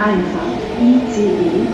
Einfahrt 0.00 0.62
ICE 0.80 1.68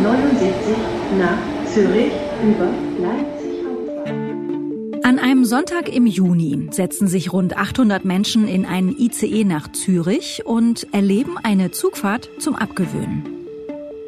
79 0.00 0.76
nach 1.18 1.66
Zürich 1.66 2.12
über 2.44 2.70
Leipzig 3.00 3.66
Hauptbahnhof. 3.66 5.04
An 5.04 5.18
einem 5.18 5.44
Sonntag 5.44 5.92
im 5.92 6.06
Juni 6.06 6.68
setzen 6.70 7.08
sich 7.08 7.32
rund 7.32 7.56
800 7.56 8.04
Menschen 8.04 8.46
in 8.46 8.66
einen 8.66 8.96
ICE 8.96 9.42
nach 9.42 9.72
Zürich 9.72 10.46
und 10.46 10.86
erleben 10.92 11.38
eine 11.42 11.72
Zugfahrt 11.72 12.30
zum 12.38 12.54
Abgewöhnen. 12.54 13.24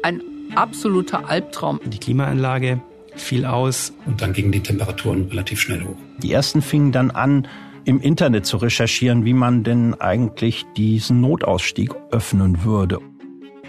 Ein 0.03 0.21
absoluter 0.55 1.27
Albtraum. 1.27 1.81
Die 1.85 1.99
Klimaanlage 1.99 2.79
fiel 3.17 3.45
aus. 3.45 3.91
Und 4.05 4.21
dann 4.21 4.31
gingen 4.31 4.53
die 4.53 4.63
Temperaturen 4.63 5.27
relativ 5.27 5.59
schnell 5.59 5.83
hoch. 5.83 5.97
Die 6.19 6.31
ersten 6.31 6.61
fingen 6.61 6.93
dann 6.93 7.11
an, 7.11 7.45
im 7.83 7.99
Internet 7.99 8.45
zu 8.45 8.55
recherchieren, 8.55 9.25
wie 9.25 9.33
man 9.33 9.65
denn 9.65 9.95
eigentlich 9.95 10.65
diesen 10.77 11.19
Notausstieg 11.19 11.93
öffnen 12.09 12.63
würde. 12.63 13.01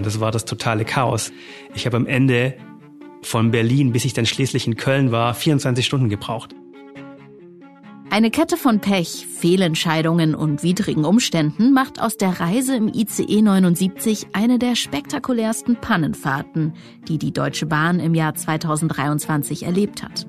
Das 0.00 0.20
war 0.20 0.30
das 0.30 0.44
totale 0.44 0.84
Chaos. 0.84 1.32
Ich 1.74 1.86
habe 1.86 1.96
am 1.96 2.06
Ende 2.06 2.54
von 3.22 3.50
Berlin, 3.50 3.92
bis 3.92 4.04
ich 4.04 4.12
dann 4.12 4.26
schließlich 4.26 4.66
in 4.66 4.76
Köln 4.76 5.10
war, 5.10 5.34
24 5.34 5.84
Stunden 5.84 6.08
gebraucht. 6.08 6.54
Eine 8.08 8.30
Kette 8.30 8.56
von 8.56 8.80
Pech, 8.80 9.26
Fehlentscheidungen 9.26 10.34
und 10.34 10.62
widrigen 10.62 11.04
Umständen 11.04 11.72
macht 11.72 12.00
aus 12.00 12.16
der 12.16 12.40
Reise 12.40 12.76
im 12.76 12.88
ICE 12.88 13.42
79 13.42 14.28
eine 14.32 14.58
der 14.58 14.76
spektakulärsten 14.76 15.76
Pannenfahrten, 15.76 16.74
die 17.08 17.18
die 17.18 17.32
Deutsche 17.32 17.66
Bahn 17.66 17.98
im 17.98 18.14
Jahr 18.14 18.34
2023 18.34 19.64
erlebt 19.64 20.02
hat. 20.02 20.26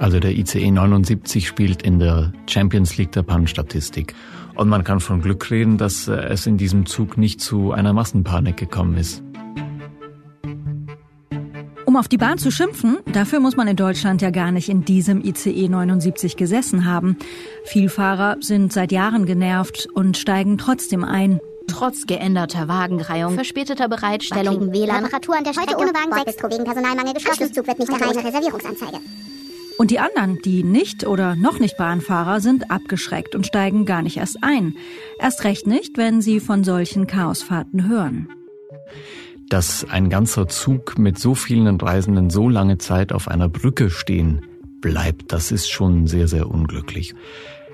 Also 0.00 0.20
der 0.20 0.36
ICE 0.36 0.70
79 0.70 1.46
spielt 1.46 1.82
in 1.82 1.98
der 1.98 2.32
Champions 2.48 2.96
League 2.96 3.12
der 3.12 3.24
Pannenstatistik. 3.24 4.14
Und 4.54 4.68
man 4.68 4.84
kann 4.84 5.00
von 5.00 5.22
Glück 5.22 5.50
reden, 5.50 5.78
dass 5.78 6.08
äh, 6.08 6.12
es 6.12 6.46
in 6.46 6.58
diesem 6.58 6.86
Zug 6.86 7.16
nicht 7.16 7.40
zu 7.40 7.72
einer 7.72 7.92
Massenpanik 7.92 8.56
gekommen 8.56 8.96
ist. 8.96 9.22
Um 11.92 11.96
auf 11.98 12.08
die 12.08 12.16
Bahn 12.16 12.38
zu 12.38 12.50
schimpfen, 12.50 12.98
dafür 13.12 13.38
muss 13.38 13.54
man 13.54 13.68
in 13.68 13.76
Deutschland 13.76 14.22
ja 14.22 14.30
gar 14.30 14.50
nicht 14.50 14.70
in 14.70 14.82
diesem 14.82 15.22
ICE 15.22 15.68
79 15.68 16.36
gesessen 16.36 16.86
haben. 16.86 17.18
Vielfahrer 17.64 18.38
sind 18.40 18.72
seit 18.72 18.92
Jahren 18.92 19.26
genervt 19.26 19.88
und 19.92 20.16
steigen 20.16 20.56
trotzdem 20.56 21.04
ein. 21.04 21.38
Trotz 21.66 22.06
geänderter 22.06 22.66
Wagenreihung, 22.66 23.34
verspäteter 23.34 23.88
Bereitstellung, 23.88 24.72
WLAN, 24.72 25.04
Reparatur 25.04 25.36
an 25.36 25.44
der 25.44 25.52
Strecke, 25.52 25.76
ohne 25.76 25.90
Wagen, 25.90 26.24
Bistro 26.24 26.50
wegen 26.50 26.64
Personalmangel, 26.64 27.14
Anschlusszug 27.14 27.66
wird 27.66 27.78
nicht 27.78 27.90
erreicht, 27.90 28.24
Reservierungsanzeige. 28.24 28.98
Und 29.82 29.90
die 29.90 29.98
anderen, 29.98 30.38
die 30.44 30.62
nicht 30.62 31.08
oder 31.08 31.34
noch 31.34 31.58
nicht 31.58 31.76
Bahnfahrer, 31.76 32.38
sind 32.38 32.70
abgeschreckt 32.70 33.34
und 33.34 33.48
steigen 33.48 33.84
gar 33.84 34.00
nicht 34.00 34.16
erst 34.16 34.38
ein. 34.40 34.76
Erst 35.18 35.42
recht 35.42 35.66
nicht, 35.66 35.98
wenn 35.98 36.22
sie 36.22 36.38
von 36.38 36.62
solchen 36.62 37.08
Chaosfahrten 37.08 37.88
hören. 37.88 38.28
Dass 39.48 39.84
ein 39.90 40.08
ganzer 40.08 40.46
Zug 40.46 40.98
mit 40.98 41.18
so 41.18 41.34
vielen 41.34 41.80
Reisenden 41.80 42.30
so 42.30 42.48
lange 42.48 42.78
Zeit 42.78 43.12
auf 43.12 43.26
einer 43.26 43.48
Brücke 43.48 43.90
stehen 43.90 44.46
bleibt, 44.80 45.32
das 45.32 45.50
ist 45.50 45.68
schon 45.68 46.06
sehr, 46.06 46.28
sehr 46.28 46.48
unglücklich. 46.48 47.16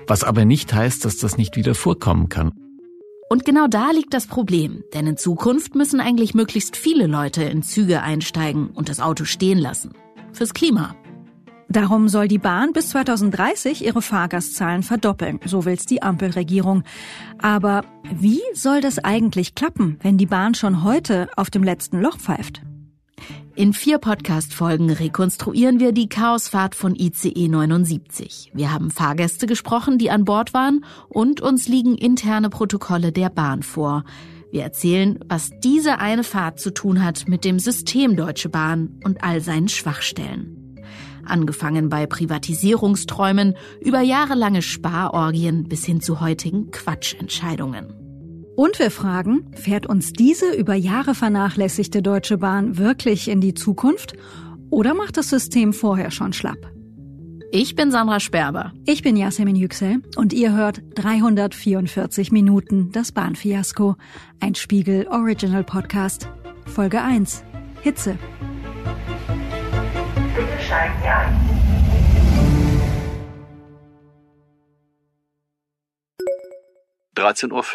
Was 0.07 0.23
aber 0.23 0.45
nicht 0.45 0.73
heißt, 0.73 1.05
dass 1.05 1.19
das 1.19 1.37
nicht 1.37 1.57
wieder 1.57 1.75
vorkommen 1.75 2.27
kann. 2.27 2.53
Und 3.29 3.45
genau 3.45 3.67
da 3.67 3.91
liegt 3.91 4.15
das 4.15 4.25
Problem, 4.25 4.83
denn 4.95 5.05
in 5.05 5.17
Zukunft 5.17 5.75
müssen 5.75 5.99
eigentlich 5.99 6.33
möglichst 6.33 6.75
viele 6.75 7.05
Leute 7.05 7.43
in 7.43 7.61
Züge 7.61 8.01
einsteigen 8.01 8.69
und 8.71 8.89
das 8.89 8.99
Auto 8.99 9.25
stehen 9.25 9.59
lassen. 9.59 9.91
Fürs 10.33 10.55
Klima. 10.55 10.95
Darum 11.71 12.09
soll 12.09 12.27
die 12.27 12.39
Bahn 12.39 12.73
bis 12.73 12.89
2030 12.89 13.85
ihre 13.85 14.01
Fahrgastzahlen 14.01 14.81
verdoppeln, 14.81 15.39
so 15.45 15.65
will's 15.65 15.85
die 15.85 16.01
Ampelregierung. 16.01 16.83
Aber 17.37 17.83
wie 18.11 18.41
soll 18.55 18.81
das 18.81 18.97
eigentlich 18.97 19.53
klappen, 19.53 19.99
wenn 20.01 20.17
die 20.17 20.25
Bahn 20.25 20.55
schon 20.55 20.83
heute 20.83 21.29
auf 21.35 21.51
dem 21.51 21.61
letzten 21.63 22.01
Loch 22.01 22.17
pfeift? 22.17 22.63
In 23.55 23.73
vier 23.73 23.99
Podcast-Folgen 23.99 24.89
rekonstruieren 24.89 25.79
wir 25.79 25.91
die 25.91 26.09
Chaosfahrt 26.09 26.73
von 26.73 26.95
ICE 26.95 27.49
79. 27.49 28.51
Wir 28.55 28.73
haben 28.73 28.89
Fahrgäste 28.89 29.45
gesprochen, 29.45 29.99
die 29.99 30.09
an 30.09 30.25
Bord 30.25 30.55
waren 30.55 30.83
und 31.07 31.39
uns 31.39 31.67
liegen 31.67 31.95
interne 31.95 32.49
Protokolle 32.49 33.11
der 33.11 33.29
Bahn 33.29 33.61
vor. 33.61 34.05
Wir 34.51 34.63
erzählen, 34.63 35.19
was 35.27 35.51
diese 35.59 35.99
eine 35.99 36.23
Fahrt 36.23 36.59
zu 36.59 36.73
tun 36.73 37.03
hat 37.03 37.27
mit 37.27 37.45
dem 37.45 37.59
System 37.59 38.15
Deutsche 38.15 38.49
Bahn 38.49 38.99
und 39.03 39.23
all 39.23 39.41
seinen 39.41 39.67
Schwachstellen 39.67 40.58
angefangen 41.29 41.89
bei 41.89 42.05
Privatisierungsträumen 42.05 43.55
über 43.81 44.01
jahrelange 44.01 44.61
Sparorgien 44.61 45.65
bis 45.65 45.85
hin 45.85 46.01
zu 46.01 46.19
heutigen 46.19 46.71
Quatschentscheidungen. 46.71 47.93
Und 48.55 48.77
wir 48.77 48.91
fragen, 48.91 49.51
fährt 49.55 49.85
uns 49.85 50.11
diese 50.11 50.53
über 50.53 50.75
Jahre 50.75 51.15
vernachlässigte 51.15 52.01
Deutsche 52.01 52.37
Bahn 52.37 52.77
wirklich 52.77 53.29
in 53.29 53.39
die 53.39 53.53
Zukunft 53.53 54.13
oder 54.69 54.93
macht 54.93 55.17
das 55.17 55.29
System 55.29 55.71
vorher 55.71 56.11
schon 56.11 56.33
schlapp? 56.33 56.69
Ich 57.51 57.75
bin 57.75 57.89
Sandra 57.89 58.19
Sperber. 58.19 58.73
Ich 58.85 59.01
bin 59.01 59.17
Yasemin 59.17 59.55
Yüksel 59.55 60.03
und 60.17 60.33
ihr 60.33 60.53
hört 60.53 60.81
344 60.95 62.31
Minuten 62.31 62.91
das 62.91 63.11
Bahnfiasko, 63.11 63.95
ein 64.39 64.55
Spiegel 64.55 65.07
Original 65.07 65.63
Podcast, 65.63 66.29
Folge 66.65 67.01
1, 67.01 67.43
Hitze 67.81 68.19
steigen 70.69 70.93
Sie 71.01 71.07
ein. 71.07 71.33
Uhr. 77.51 77.65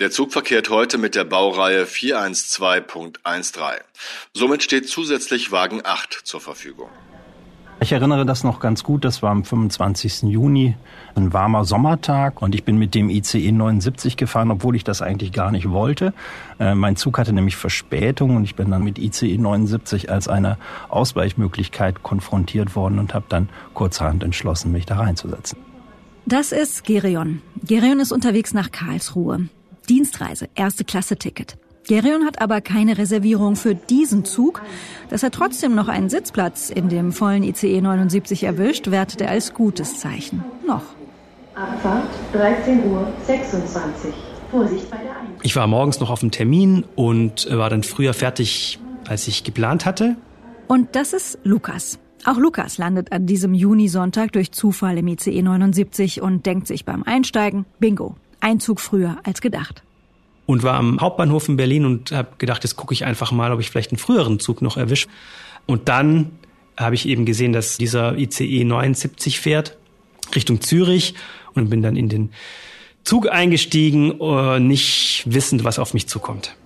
Der 0.00 0.10
Zug 0.10 0.32
verkehrt 0.32 0.70
heute 0.70 0.98
mit 0.98 1.14
der 1.14 1.24
Baureihe 1.24 1.84
412.13. 1.84 3.80
Somit 4.32 4.62
steht 4.62 4.88
zusätzlich 4.88 5.50
Wagen 5.50 5.82
8 5.84 6.12
zur 6.14 6.40
Verfügung. 6.40 6.90
Ich 7.80 7.92
erinnere 7.92 8.26
das 8.26 8.42
noch 8.42 8.58
ganz 8.58 8.82
gut, 8.82 9.04
das 9.04 9.22
war 9.22 9.30
am 9.30 9.44
25. 9.44 10.22
Juni, 10.22 10.74
ein 11.14 11.32
warmer 11.32 11.64
Sommertag 11.64 12.42
und 12.42 12.56
ich 12.56 12.64
bin 12.64 12.76
mit 12.76 12.92
dem 12.92 13.08
ICE 13.08 13.52
79 13.52 14.16
gefahren, 14.16 14.50
obwohl 14.50 14.74
ich 14.74 14.82
das 14.82 15.00
eigentlich 15.00 15.30
gar 15.30 15.52
nicht 15.52 15.70
wollte. 15.70 16.12
Äh, 16.58 16.74
mein 16.74 16.96
Zug 16.96 17.18
hatte 17.18 17.32
nämlich 17.32 17.54
Verspätung 17.54 18.34
und 18.34 18.42
ich 18.42 18.56
bin 18.56 18.72
dann 18.72 18.82
mit 18.82 18.98
ICE 18.98 19.38
79 19.38 20.10
als 20.10 20.26
eine 20.26 20.58
Ausweichmöglichkeit 20.88 22.02
konfrontiert 22.02 22.74
worden 22.74 22.98
und 22.98 23.14
habe 23.14 23.26
dann 23.28 23.48
kurzerhand 23.74 24.24
entschlossen, 24.24 24.72
mich 24.72 24.84
da 24.84 24.96
reinzusetzen. 24.96 25.58
Das 26.26 26.50
ist 26.50 26.82
Gerion. 26.82 27.42
Gerion 27.62 28.00
ist 28.00 28.10
unterwegs 28.10 28.52
nach 28.52 28.72
Karlsruhe. 28.72 29.48
Dienstreise, 29.88 30.48
erste 30.56 30.84
Klasse 30.84 31.16
Ticket. 31.16 31.56
Gerion 31.88 32.26
hat 32.26 32.42
aber 32.42 32.60
keine 32.60 32.98
Reservierung 32.98 33.56
für 33.56 33.74
diesen 33.74 34.26
Zug. 34.26 34.60
Dass 35.08 35.22
er 35.22 35.30
trotzdem 35.30 35.74
noch 35.74 35.88
einen 35.88 36.10
Sitzplatz 36.10 36.68
in 36.68 36.90
dem 36.90 37.12
vollen 37.12 37.42
ICE 37.42 37.80
79 37.80 38.44
erwischt, 38.44 38.90
wertet 38.90 39.22
er 39.22 39.30
als 39.30 39.54
gutes 39.54 39.98
Zeichen. 39.98 40.44
Noch. 40.66 40.82
Abfahrt 41.54 42.10
13.26 42.34 42.84
Uhr. 42.84 43.12
Vorsicht 44.50 44.90
bei 44.90 44.98
der 44.98 45.16
Einfahrt. 45.16 45.40
Ich 45.42 45.56
war 45.56 45.66
morgens 45.66 45.98
noch 45.98 46.10
auf 46.10 46.20
dem 46.20 46.30
Termin 46.30 46.84
und 46.94 47.48
war 47.50 47.70
dann 47.70 47.82
früher 47.82 48.12
fertig, 48.12 48.78
als 49.08 49.26
ich 49.26 49.42
geplant 49.42 49.86
hatte. 49.86 50.16
Und 50.68 50.94
das 50.94 51.14
ist 51.14 51.38
Lukas. 51.42 51.98
Auch 52.26 52.36
Lukas 52.36 52.76
landet 52.76 53.12
an 53.12 53.26
diesem 53.26 53.54
Junisonntag 53.54 54.32
durch 54.32 54.52
Zufall 54.52 54.98
im 54.98 55.08
ICE 55.08 55.40
79 55.40 56.20
und 56.20 56.44
denkt 56.44 56.66
sich 56.66 56.84
beim 56.84 57.02
Einsteigen, 57.02 57.64
bingo, 57.78 58.16
ein 58.40 58.60
Zug 58.60 58.80
früher 58.80 59.16
als 59.24 59.40
gedacht 59.40 59.82
und 60.48 60.62
war 60.62 60.76
am 60.76 60.98
Hauptbahnhof 60.98 61.46
in 61.50 61.58
Berlin 61.58 61.84
und 61.84 62.10
habe 62.10 62.30
gedacht, 62.38 62.64
jetzt 62.64 62.74
gucke 62.74 62.94
ich 62.94 63.04
einfach 63.04 63.32
mal, 63.32 63.52
ob 63.52 63.60
ich 63.60 63.68
vielleicht 63.68 63.92
einen 63.92 63.98
früheren 63.98 64.40
Zug 64.40 64.62
noch 64.62 64.78
erwische. 64.78 65.06
Und 65.66 65.90
dann 65.90 66.30
habe 66.74 66.94
ich 66.94 67.06
eben 67.06 67.26
gesehen, 67.26 67.52
dass 67.52 67.76
dieser 67.76 68.16
ICE 68.16 68.64
79 68.64 69.40
fährt 69.40 69.76
Richtung 70.34 70.62
Zürich 70.62 71.12
und 71.52 71.68
bin 71.68 71.82
dann 71.82 71.96
in 71.96 72.08
den 72.08 72.30
Zug 73.04 73.30
eingestiegen, 73.30 74.22
uh, 74.22 74.58
nicht 74.58 75.24
wissend, 75.26 75.64
was 75.64 75.78
auf 75.78 75.92
mich 75.92 76.08
zukommt. 76.08 76.56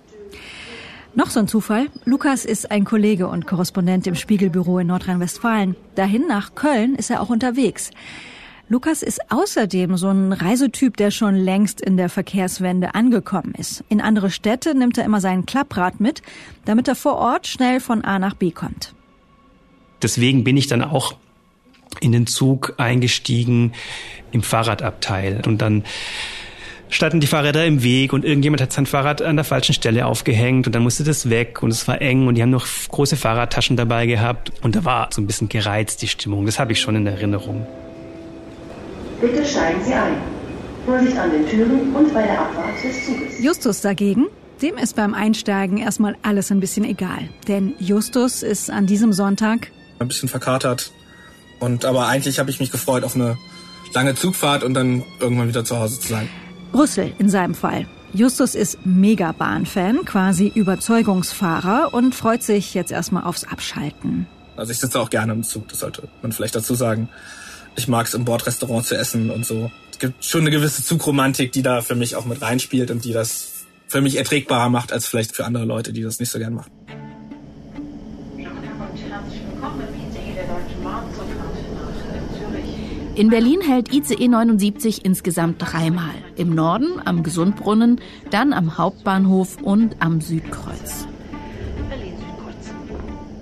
Noch 1.13 1.29
so 1.29 1.41
ein 1.41 1.49
Zufall. 1.49 1.87
Lukas 2.05 2.45
ist 2.45 2.71
ein 2.71 2.85
Kollege 2.85 3.27
und 3.27 3.47
Korrespondent 3.47 4.07
im 4.07 4.15
Spiegelbüro 4.15 4.79
in 4.79 4.87
Nordrhein-Westfalen. 4.87 5.75
Dahin 5.95 6.25
nach 6.29 6.55
Köln 6.55 6.95
ist 6.95 7.09
er 7.09 7.21
auch 7.21 7.29
unterwegs. 7.29 7.91
Lukas 8.69 9.03
ist 9.03 9.19
außerdem 9.29 9.97
so 9.97 10.09
ein 10.09 10.31
Reisetyp, 10.31 10.95
der 10.97 11.11
schon 11.11 11.35
längst 11.35 11.81
in 11.81 11.97
der 11.97 12.09
Verkehrswende 12.09 12.95
angekommen 12.95 13.53
ist. 13.57 13.83
In 13.89 13.99
andere 13.99 14.31
Städte 14.31 14.73
nimmt 14.73 14.97
er 14.97 15.03
immer 15.03 15.19
sein 15.19 15.45
Klapprad 15.45 15.99
mit, 15.99 16.21
damit 16.65 16.87
er 16.87 16.95
vor 16.95 17.15
Ort 17.15 17.45
schnell 17.45 17.79
von 17.79 18.03
A 18.03 18.19
nach 18.19 18.35
B 18.35 18.51
kommt. 18.51 18.95
Deswegen 20.01 20.43
bin 20.43 20.57
ich 20.57 20.67
dann 20.67 20.81
auch 20.81 21.15
in 21.99 22.11
den 22.11 22.25
Zug 22.25 22.73
eingestiegen 22.77 23.73
im 24.31 24.41
Fahrradabteil 24.41 25.41
und 25.45 25.61
dann 25.61 25.83
standen 26.89 27.19
die 27.19 27.27
Fahrräder 27.27 27.65
im 27.65 27.83
Weg 27.83 28.13
und 28.13 28.23
irgendjemand 28.23 28.61
hat 28.61 28.71
sein 28.71 28.85
Fahrrad 28.85 29.21
an 29.21 29.35
der 29.35 29.45
falschen 29.45 29.73
Stelle 29.73 30.05
aufgehängt 30.05 30.67
und 30.67 30.73
dann 30.73 30.83
musste 30.83 31.03
das 31.03 31.29
weg 31.29 31.61
und 31.63 31.71
es 31.71 31.87
war 31.87 32.01
eng 32.01 32.27
und 32.27 32.35
die 32.35 32.41
haben 32.41 32.49
noch 32.49 32.67
große 32.89 33.17
Fahrradtaschen 33.17 33.77
dabei 33.77 34.05
gehabt 34.05 34.51
und 34.61 34.75
da 34.75 34.85
war 34.85 35.09
so 35.11 35.21
ein 35.21 35.27
bisschen 35.27 35.49
gereizt 35.49 36.01
die 36.01 36.07
Stimmung. 36.07 36.45
Das 36.45 36.59
habe 36.59 36.71
ich 36.71 36.79
schon 36.79 36.95
in 36.95 37.07
Erinnerung. 37.07 37.67
Bitte 39.23 39.45
steigen 39.45 39.81
Sie 39.85 39.93
ein. 39.93 40.17
Vorsicht 40.85 41.17
an 41.17 41.31
den 41.31 41.47
Türen 41.47 41.95
und 41.95 42.13
bei 42.13 42.23
der 42.23 42.41
Abfahrt 42.41 42.83
des 42.83 43.05
Zuges. 43.05 43.41
Justus 43.41 43.79
dagegen, 43.79 44.27
Dem 44.61 44.77
ist 44.77 44.97
beim 44.97 45.13
Einsteigen 45.13 45.77
erstmal 45.77 46.17
alles 46.23 46.51
ein 46.51 46.59
bisschen 46.59 46.83
egal. 46.83 47.29
Denn 47.47 47.73
Justus 47.79 48.43
ist 48.43 48.69
an 48.69 48.85
diesem 48.85 49.13
Sonntag 49.13 49.71
ein 49.99 50.09
bisschen 50.09 50.27
verkatert. 50.27 50.91
Und 51.61 51.85
aber 51.85 52.07
eigentlich 52.07 52.37
habe 52.37 52.49
ich 52.49 52.59
mich 52.59 52.69
gefreut 52.69 53.05
auf 53.05 53.15
eine 53.15 53.37
lange 53.93 54.13
Zugfahrt 54.15 54.61
und 54.61 54.73
dann 54.73 55.03
irgendwann 55.21 55.47
wieder 55.47 55.63
zu 55.63 55.79
Hause 55.79 56.01
zu 56.01 56.09
sein. 56.09 56.27
Brüssel 56.73 57.13
in 57.17 57.29
seinem 57.29 57.55
Fall. 57.55 57.87
Justus 58.13 58.55
ist 58.55 58.85
Megabahn-Fan, 58.85 60.03
quasi 60.03 60.51
Überzeugungsfahrer 60.53 61.93
und 61.93 62.13
freut 62.13 62.43
sich 62.43 62.73
jetzt 62.73 62.91
erstmal 62.91 63.23
aufs 63.23 63.45
Abschalten. 63.45 64.27
Also 64.57 64.73
ich 64.73 64.79
sitze 64.79 64.99
auch 64.99 65.09
gerne 65.09 65.31
im 65.31 65.43
Zug, 65.43 65.69
das 65.69 65.79
sollte 65.79 66.09
man 66.21 66.33
vielleicht 66.33 66.55
dazu 66.55 66.75
sagen. 66.75 67.07
Ich 67.75 67.87
mag 67.87 68.07
es 68.07 68.13
im 68.13 68.25
Bordrestaurant 68.25 68.85
zu 68.85 68.95
essen 68.95 69.29
und 69.29 69.45
so. 69.45 69.71
Es 69.91 69.99
gibt 69.99 70.23
schon 70.23 70.41
eine 70.41 70.51
gewisse 70.51 70.83
Zugromantik, 70.83 71.51
die 71.51 71.61
da 71.61 71.81
für 71.81 71.95
mich 71.95 72.15
auch 72.15 72.25
mit 72.25 72.41
reinspielt 72.41 72.91
und 72.91 73.03
die 73.05 73.13
das 73.13 73.65
für 73.87 74.01
mich 74.01 74.17
erträgbarer 74.17 74.69
macht 74.69 74.91
als 74.91 75.07
vielleicht 75.07 75.35
für 75.35 75.45
andere 75.45 75.65
Leute, 75.65 75.93
die 75.93 76.01
das 76.01 76.19
nicht 76.19 76.31
so 76.31 76.39
gern 76.39 76.53
machen. 76.53 76.71
In 83.15 83.29
Berlin 83.29 83.61
hält 83.61 83.93
ICE 83.93 84.27
79 84.27 85.05
insgesamt 85.05 85.57
dreimal. 85.59 86.15
Im 86.35 86.55
Norden, 86.55 86.99
am 87.05 87.21
Gesundbrunnen, 87.21 88.01
dann 88.31 88.53
am 88.53 88.79
Hauptbahnhof 88.79 89.61
und 89.61 89.97
am 89.99 90.19
Südkreuz. 90.19 91.07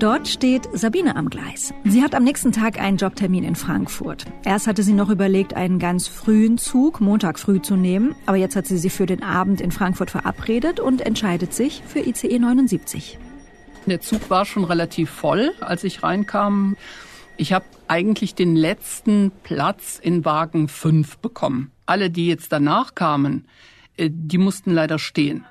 Dort 0.02 0.28
steht 0.28 0.68
Sabine 0.74 1.16
am 1.16 1.30
Gleis. 1.30 1.76
Sie 1.84 2.02
hat 2.02 2.16
am 2.16 2.24
nächsten 2.24 2.52
Tag 2.52 2.80
einen 2.80 2.98
Jobtermin 2.98 3.44
in 3.44 3.56
Frankfurt. 3.56 4.26
Erst 4.44 4.66
hatte 4.66 4.82
sie 4.82 4.94
noch 4.94 5.10
überlegt, 5.10 5.54
einen 5.54 5.78
ganz 5.78 6.08
frühen 6.08 6.58
Zug 6.58 7.02
Montag 7.02 7.38
früh 7.38 7.62
zu 7.62 7.76
nehmen, 7.76 8.16
aber 8.26 8.38
jetzt 8.38 8.56
hat 8.56 8.66
sie 8.66 8.80
sich 8.80 8.92
für 8.92 9.06
den 9.06 9.22
Abend 9.22 9.62
in 9.62 9.72
Frankfurt 9.72 10.10
verabredet 10.10 10.80
und 10.80 11.02
entscheidet 11.02 11.54
sich 11.54 11.84
für 11.86 12.00
ICE 12.00 12.40
79. 12.40 13.20
Der 13.86 14.02
Zug 14.02 14.32
war 14.32 14.46
schon 14.46 14.64
relativ 14.64 15.12
voll, 15.12 15.52
als 15.60 15.84
ich 15.84 16.02
reinkam. 16.02 16.78
Ich 17.38 17.54
habe 17.54 17.66
eigentlich 17.88 18.34
den 18.34 18.56
letzten 18.56 19.32
Platz 19.44 20.00
in 20.02 20.26
Wagen 20.26 20.68
5 20.68 21.20
bekommen. 21.20 21.70
Alle, 21.86 22.10
die 22.10 22.26
jetzt 22.26 22.52
danach 22.52 22.96
kamen, 22.96 23.46
äh, 23.98 24.10
die 24.12 24.40
mussten 24.40 24.72
leider 24.72 24.98
stehen. 24.98 25.46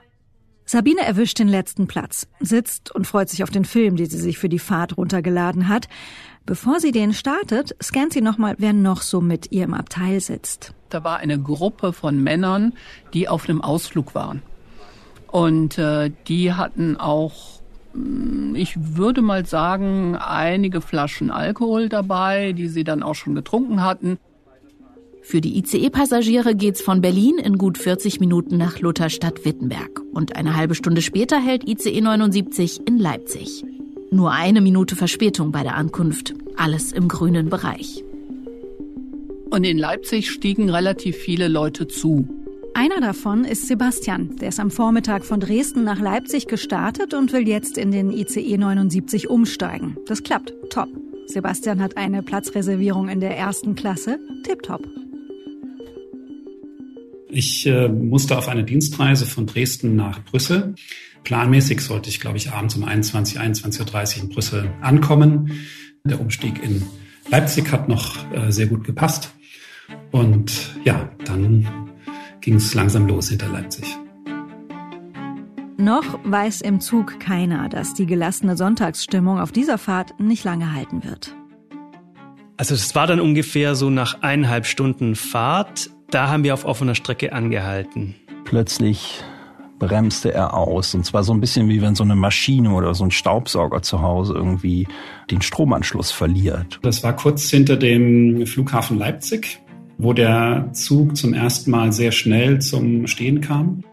Sabine 0.71 1.01
erwischt 1.01 1.41
den 1.41 1.49
letzten 1.49 1.89
Platz, 1.89 2.29
sitzt 2.39 2.95
und 2.95 3.05
freut 3.05 3.29
sich 3.29 3.43
auf 3.43 3.51
den 3.51 3.65
Film, 3.65 3.97
den 3.97 4.09
sie 4.09 4.21
sich 4.21 4.39
für 4.39 4.49
die 4.49 4.61
Fahrt 4.61 4.97
runtergeladen 4.97 5.67
hat. 5.67 5.89
Bevor 6.47 6.79
sie 6.79 6.93
den 6.93 7.13
startet, 7.13 7.75
scannt 7.83 8.13
sie 8.13 8.21
nochmal, 8.21 8.55
wer 8.59 8.73
noch 8.73 9.03
so 9.03 9.21
mit 9.21 9.51
ihr 9.51 9.65
im 9.65 9.75
Abteil 9.75 10.21
sitzt. 10.21 10.73
Da 10.89 11.03
war 11.03 11.17
eine 11.17 11.41
Gruppe 11.41 11.93
von 11.93 12.23
Männern, 12.23 12.75
die 13.15 13.29
auf 13.29 13.49
einem 13.49 13.63
Ausflug 13.63 14.15
waren. 14.15 14.43
Und 15.27 15.77
äh, 15.77 16.13
die 16.29 16.53
hatten 16.53 16.97
auch 16.97 17.61
hm, 17.93 18.55
ich 18.55 18.77
würde 18.97 19.23
mal 19.23 19.47
sagen, 19.47 20.15
einige 20.15 20.81
Flaschen 20.81 21.33
Alkohol 21.33 21.89
dabei, 21.89 22.53
die 22.53 22.69
sie 22.69 22.85
dann 22.85 23.03
auch 23.03 23.17
schon 23.17 23.35
getrunken 23.35 23.83
hatten. 23.83 24.19
Für 25.31 25.41
die 25.41 25.59
ICE-Passagiere 25.59 26.57
geht's 26.57 26.83
von 26.83 27.01
Berlin 27.01 27.39
in 27.39 27.57
gut 27.57 27.79
40 27.79 28.19
Minuten 28.19 28.57
nach 28.57 28.81
Lutherstadt-Wittenberg. 28.81 30.03
Und 30.13 30.35
eine 30.35 30.57
halbe 30.57 30.75
Stunde 30.75 31.03
später 31.03 31.39
hält 31.39 31.69
ICE 31.69 32.01
79 32.01 32.81
in 32.85 32.99
Leipzig. 32.99 33.65
Nur 34.11 34.33
eine 34.33 34.61
Minute 34.61 34.97
Verspätung 34.97 35.53
bei 35.53 35.63
der 35.63 35.77
Ankunft. 35.77 36.35
Alles 36.57 36.91
im 36.91 37.07
grünen 37.07 37.49
Bereich. 37.49 38.03
Und 39.51 39.63
in 39.63 39.79
Leipzig 39.79 40.33
stiegen 40.33 40.69
relativ 40.69 41.15
viele 41.15 41.47
Leute 41.47 41.87
zu. 41.87 42.27
Einer 42.75 43.01
davon 43.01 43.45
ist 43.45 43.69
Sebastian. 43.69 44.35
Der 44.41 44.49
ist 44.49 44.59
am 44.59 44.73
Vormittag 44.73 45.25
von 45.25 45.39
Dresden 45.39 45.85
nach 45.85 46.01
Leipzig 46.01 46.49
gestartet 46.49 47.15
und 47.15 47.33
will 47.33 47.47
jetzt 47.47 47.79
in 47.79 47.93
den 47.93 48.11
ICE 48.11 48.59
79 48.59 49.31
umsteigen. 49.31 49.97
Das 50.09 50.25
klappt. 50.25 50.55
Top. 50.71 50.89
Sebastian 51.27 51.81
hat 51.81 51.97
eine 51.97 52.25
Platzreservierung 52.25 53.09
in 53.09 53.21
der 53.21 53.39
ersten 53.39 53.77
Klasse. 53.77 54.19
Tipptopp. 54.43 54.89
Ich 57.33 57.67
äh, 57.67 57.89
musste 57.89 58.37
auf 58.37 58.49
eine 58.49 58.65
Dienstreise 58.65 59.27
von 59.27 59.47
Dresden 59.47 59.97
nach 59.97 60.23
Brüssel. 60.25 60.75
Planmäßig 61.25 61.81
sollte 61.81 62.09
ich, 62.09 62.21
glaube 62.21 62.39
ich, 62.39 62.51
abends 62.51 62.77
um 62.77 62.85
21, 62.85 63.39
21.30 63.39 64.17
Uhr 64.17 64.23
in 64.23 64.29
Brüssel 64.31 64.71
ankommen. 64.81 65.53
Der 66.05 66.21
Umstieg 66.21 66.63
in 66.63 66.83
Leipzig 67.29 67.71
hat 67.73 67.89
noch 67.89 68.17
äh, 68.33 68.51
sehr 68.51 68.67
gut 68.67 68.85
gepasst. 68.85 69.33
Und 70.11 70.75
ja, 70.85 71.11
dann 71.25 71.69
ging 72.41 72.55
es 72.55 72.75
langsam 72.75 73.07
los 73.07 73.29
hinter 73.29 73.49
Leipzig. 73.49 73.85
Noch 75.77 76.19
weiß 76.25 76.61
im 76.61 76.81
Zug 76.81 77.21
keiner, 77.21 77.69
dass 77.69 77.95
die 77.95 78.07
gelassene 78.07 78.57
Sonntagsstimmung 78.57 79.39
auf 79.39 79.53
dieser 79.53 79.79
Fahrt 79.79 80.19
nicht 80.21 80.45
lange 80.45 80.75
halten 80.75 81.05
wird. 81.05 81.35
Also 82.59 82.75
es 82.75 82.95
war 82.95 83.07
dann 83.07 83.21
ungefähr 83.21 83.75
so 83.75 83.89
nach 83.89 84.21
eineinhalb 84.21 84.67
Stunden 84.67 85.15
Fahrt. 85.15 85.91
Da 86.11 86.29
haben 86.29 86.45
wir 86.45 86.55
auf 86.55 86.65
offener 86.65 86.95
Strecke 86.95 87.33
angehalten. 87.33 88.15
Plötzlich 88.45 89.23
bremste 89.79 90.35
er 90.35 90.55
aus. 90.55 90.95
Und 90.95 91.05
zwar 91.05 91.25
so 91.25 91.33
ein 91.33 91.41
bisschen 91.41 91.69
wie 91.69 91.81
wenn 91.81 91.95
so 91.95 92.05
eine 92.05 92.17
Maschine 92.17 92.73
oder 92.73 92.95
so 92.95 93.05
ein 93.05 93.11
Staubsauger 93.11 93.83
zu 93.83 94.03
Hause 94.03 94.35
irgendwie 94.35 94.87
den 95.31 95.41
Stromanschluss 95.41 96.11
verliert. 96.11 96.81
Das 96.83 97.03
war 97.03 97.15
kurz 97.15 97.49
hinter 97.49 97.77
dem 97.77 98.45
Flughafen 98.47 98.99
Leipzig 98.99 99.61
wo 100.03 100.13
der 100.13 100.71
Zug 100.73 101.17
zum 101.17 101.35
ersten 101.35 101.71
Mal 101.71 101.93
sehr 101.93 102.13
schnell 102.13 102.61
zum 102.61 103.07
Stehen 103.07 103.41
kam. 103.41 103.85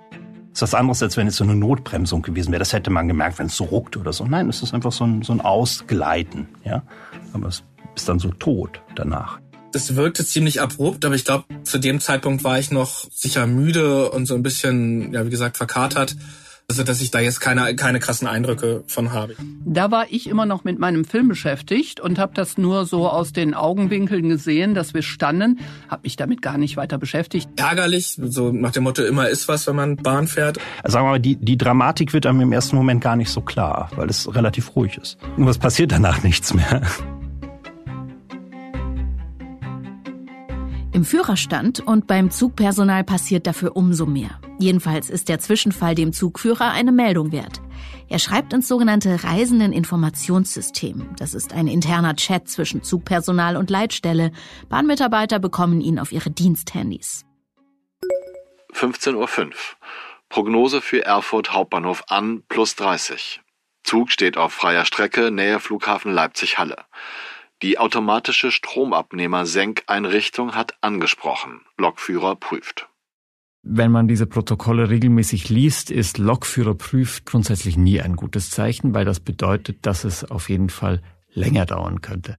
Das 0.52 0.60
ist 0.60 0.74
was 0.74 0.74
anderes, 0.74 1.04
als 1.04 1.18
wenn 1.18 1.28
es 1.28 1.36
so 1.36 1.44
eine 1.44 1.56
Notbremsung 1.56 2.22
gewesen 2.22 2.52
wäre. 2.52 2.60
Das 2.60 2.74
hätte 2.74 2.90
man 2.90 3.08
gemerkt, 3.08 3.40
wenn 3.40 3.48
es 3.48 3.58
so 3.58 3.66
ruckt 3.66 3.98
oder 3.98 4.14
so. 4.14 4.26
Nein, 4.26 4.50
es 4.50 4.64
ist 4.64 4.74
einfach 4.74 4.92
so 4.92 5.04
ein, 5.04 5.22
so 5.22 5.34
ein 5.34 5.42
Ausgleiten. 5.42 6.48
Ja? 6.64 6.84
Aber 7.34 7.50
es 7.50 7.64
ist 7.96 8.10
dann 8.10 8.20
so 8.20 8.30
tot 8.30 8.82
danach. 8.96 9.40
Das 9.78 9.96
wirkte 9.96 10.26
ziemlich 10.26 10.60
abrupt, 10.60 11.06
aber 11.06 11.14
ich 11.14 11.24
glaube, 11.24 11.46
zu 11.62 11.78
dem 11.78 12.00
Zeitpunkt 12.00 12.44
war 12.44 12.58
ich 12.58 12.72
noch 12.72 13.06
sicher 13.12 13.46
müde 13.46 14.10
und 14.10 14.26
so 14.26 14.34
ein 14.34 14.42
bisschen, 14.42 15.14
ja, 15.14 15.24
wie 15.24 15.30
gesagt, 15.30 15.56
verkatert. 15.56 16.16
Also, 16.68 16.82
dass 16.82 17.00
ich 17.00 17.12
da 17.12 17.20
jetzt 17.20 17.42
keine, 17.42 17.76
keine 17.76 18.00
krassen 18.00 18.28
Eindrücke 18.28 18.84
von 18.88 19.14
habe. 19.14 19.36
Da 19.66 19.92
war 19.92 20.08
ich 20.10 20.28
immer 20.28 20.48
noch 20.48 20.64
mit 20.64 20.80
meinem 20.80 21.06
Film 21.06 21.28
beschäftigt 21.28 22.00
und 22.00 22.18
habe 22.18 22.34
das 22.34 22.58
nur 22.58 22.88
so 22.88 23.08
aus 23.08 23.34
den 23.34 23.54
Augenwinkeln 23.54 24.30
gesehen, 24.30 24.74
dass 24.74 24.96
wir 24.96 25.04
standen, 25.04 25.60
habe 25.90 26.02
mich 26.06 26.16
damit 26.16 26.42
gar 26.42 26.58
nicht 26.58 26.76
weiter 26.76 26.98
beschäftigt. 26.98 27.48
Ärgerlich, 27.56 28.18
so 28.20 28.52
nach 28.52 28.72
dem 28.72 28.82
Motto, 28.82 29.04
immer 29.04 29.30
ist 29.30 29.48
was, 29.48 29.68
wenn 29.68 29.76
man 29.76 29.96
Bahn 29.98 30.28
fährt. 30.28 30.58
Sagen 30.86 31.06
wir 31.06 31.12
mal, 31.12 31.20
die, 31.20 31.36
die 31.36 31.56
Dramatik 31.56 32.14
wird 32.14 32.26
einem 32.26 32.42
im 32.42 32.52
ersten 32.52 32.76
Moment 32.76 33.04
gar 33.04 33.16
nicht 33.16 33.30
so 33.30 33.42
klar, 33.42 33.92
weil 33.96 34.10
es 34.10 34.34
relativ 34.34 34.76
ruhig 34.76 34.98
ist. 34.98 35.20
Und 35.38 35.46
was 35.46 35.60
passiert 35.60 35.92
danach 35.92 36.24
nichts 36.24 36.56
mehr. 36.56 36.82
Im 40.98 41.06
Führerstand 41.06 41.80
und 41.80 42.08
beim 42.08 42.32
Zugpersonal 42.32 43.04
passiert 43.04 43.46
dafür 43.46 43.76
umso 43.76 44.08
mehr. 44.08 44.42
Jedenfalls 44.58 45.12
ist 45.12 45.30
der 45.30 45.38
Zwischenfall 45.38 45.94
dem 45.94 46.12
Zugführer 46.12 46.72
eine 46.72 46.92
Meldung 46.92 47.32
wert. 47.32 47.62
Er 48.10 48.18
schreibt 48.18 48.52
ins 48.52 48.68
sogenannte 48.68 49.24
Reisendeninformationssystem. 49.24 51.14
Das 51.20 51.36
ist 51.36 51.54
ein 51.54 51.68
interner 51.68 52.16
Chat 52.16 52.50
zwischen 52.50 52.82
Zugpersonal 52.82 53.58
und 53.58 53.70
Leitstelle. 53.70 54.32
Bahnmitarbeiter 54.70 55.38
bekommen 55.38 55.82
ihn 55.82 56.00
auf 56.00 56.12
ihre 56.12 56.32
Diensthandys. 56.32 57.26
15.05 58.74 59.46
Uhr. 59.46 59.52
Prognose 60.30 60.82
für 60.82 61.06
Erfurt 61.06 61.54
Hauptbahnhof 61.54 62.06
an 62.08 62.42
plus 62.50 62.76
30. 62.76 63.42
Zug 63.84 64.10
steht 64.10 64.36
auf 64.36 64.52
freier 64.52 64.84
Strecke, 64.84 65.30
Nähe 65.30 65.60
Flughafen 65.60 66.12
Leipzig-Halle. 66.12 66.86
Die 67.64 67.80
automatische 67.80 68.52
Stromabnehmer-Senkeinrichtung 68.52 70.54
hat 70.54 70.76
angesprochen. 70.82 71.62
Lokführer 71.78 72.36
prüft. 72.36 72.88
Wenn 73.64 73.92
man 73.92 74.08
diese 74.08 74.28
Protokolle 74.28 74.92
regelmäßig 74.92 75.50
liest, 75.50 75.90
ist 75.90 76.20
Lokführer 76.20 76.76
prüft 76.76 77.26
grundsätzlich 77.26 77.76
nie 77.76 78.00
ein 78.00 78.16
gutes 78.16 78.52
Zeichen, 78.52 78.94
weil 78.94 79.06
das 79.06 79.20
bedeutet, 79.20 79.88
dass 79.88 80.04
es 80.04 80.24
auf 80.24 80.50
jeden 80.50 80.70
Fall 80.70 81.02
länger 81.34 81.66
dauern 81.66 82.02
könnte. 82.02 82.36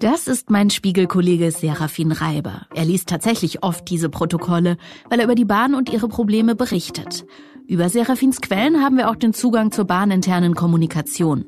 Das 0.00 0.26
ist 0.26 0.50
mein 0.50 0.70
Spiegelkollege 0.70 1.50
Serafin 1.50 2.10
Reiber. 2.10 2.66
Er 2.74 2.86
liest 2.86 3.08
tatsächlich 3.08 3.62
oft 3.62 3.90
diese 3.90 4.08
Protokolle, 4.08 4.78
weil 5.10 5.20
er 5.20 5.26
über 5.26 5.34
die 5.34 5.44
Bahn 5.44 5.74
und 5.74 5.92
ihre 5.92 6.08
Probleme 6.08 6.54
berichtet. 6.54 7.26
Über 7.66 7.88
Serafins 7.88 8.42
Quellen 8.42 8.82
haben 8.82 8.98
wir 8.98 9.08
auch 9.08 9.16
den 9.16 9.32
Zugang 9.32 9.72
zur 9.72 9.86
bahninternen 9.86 10.54
Kommunikation. 10.54 11.46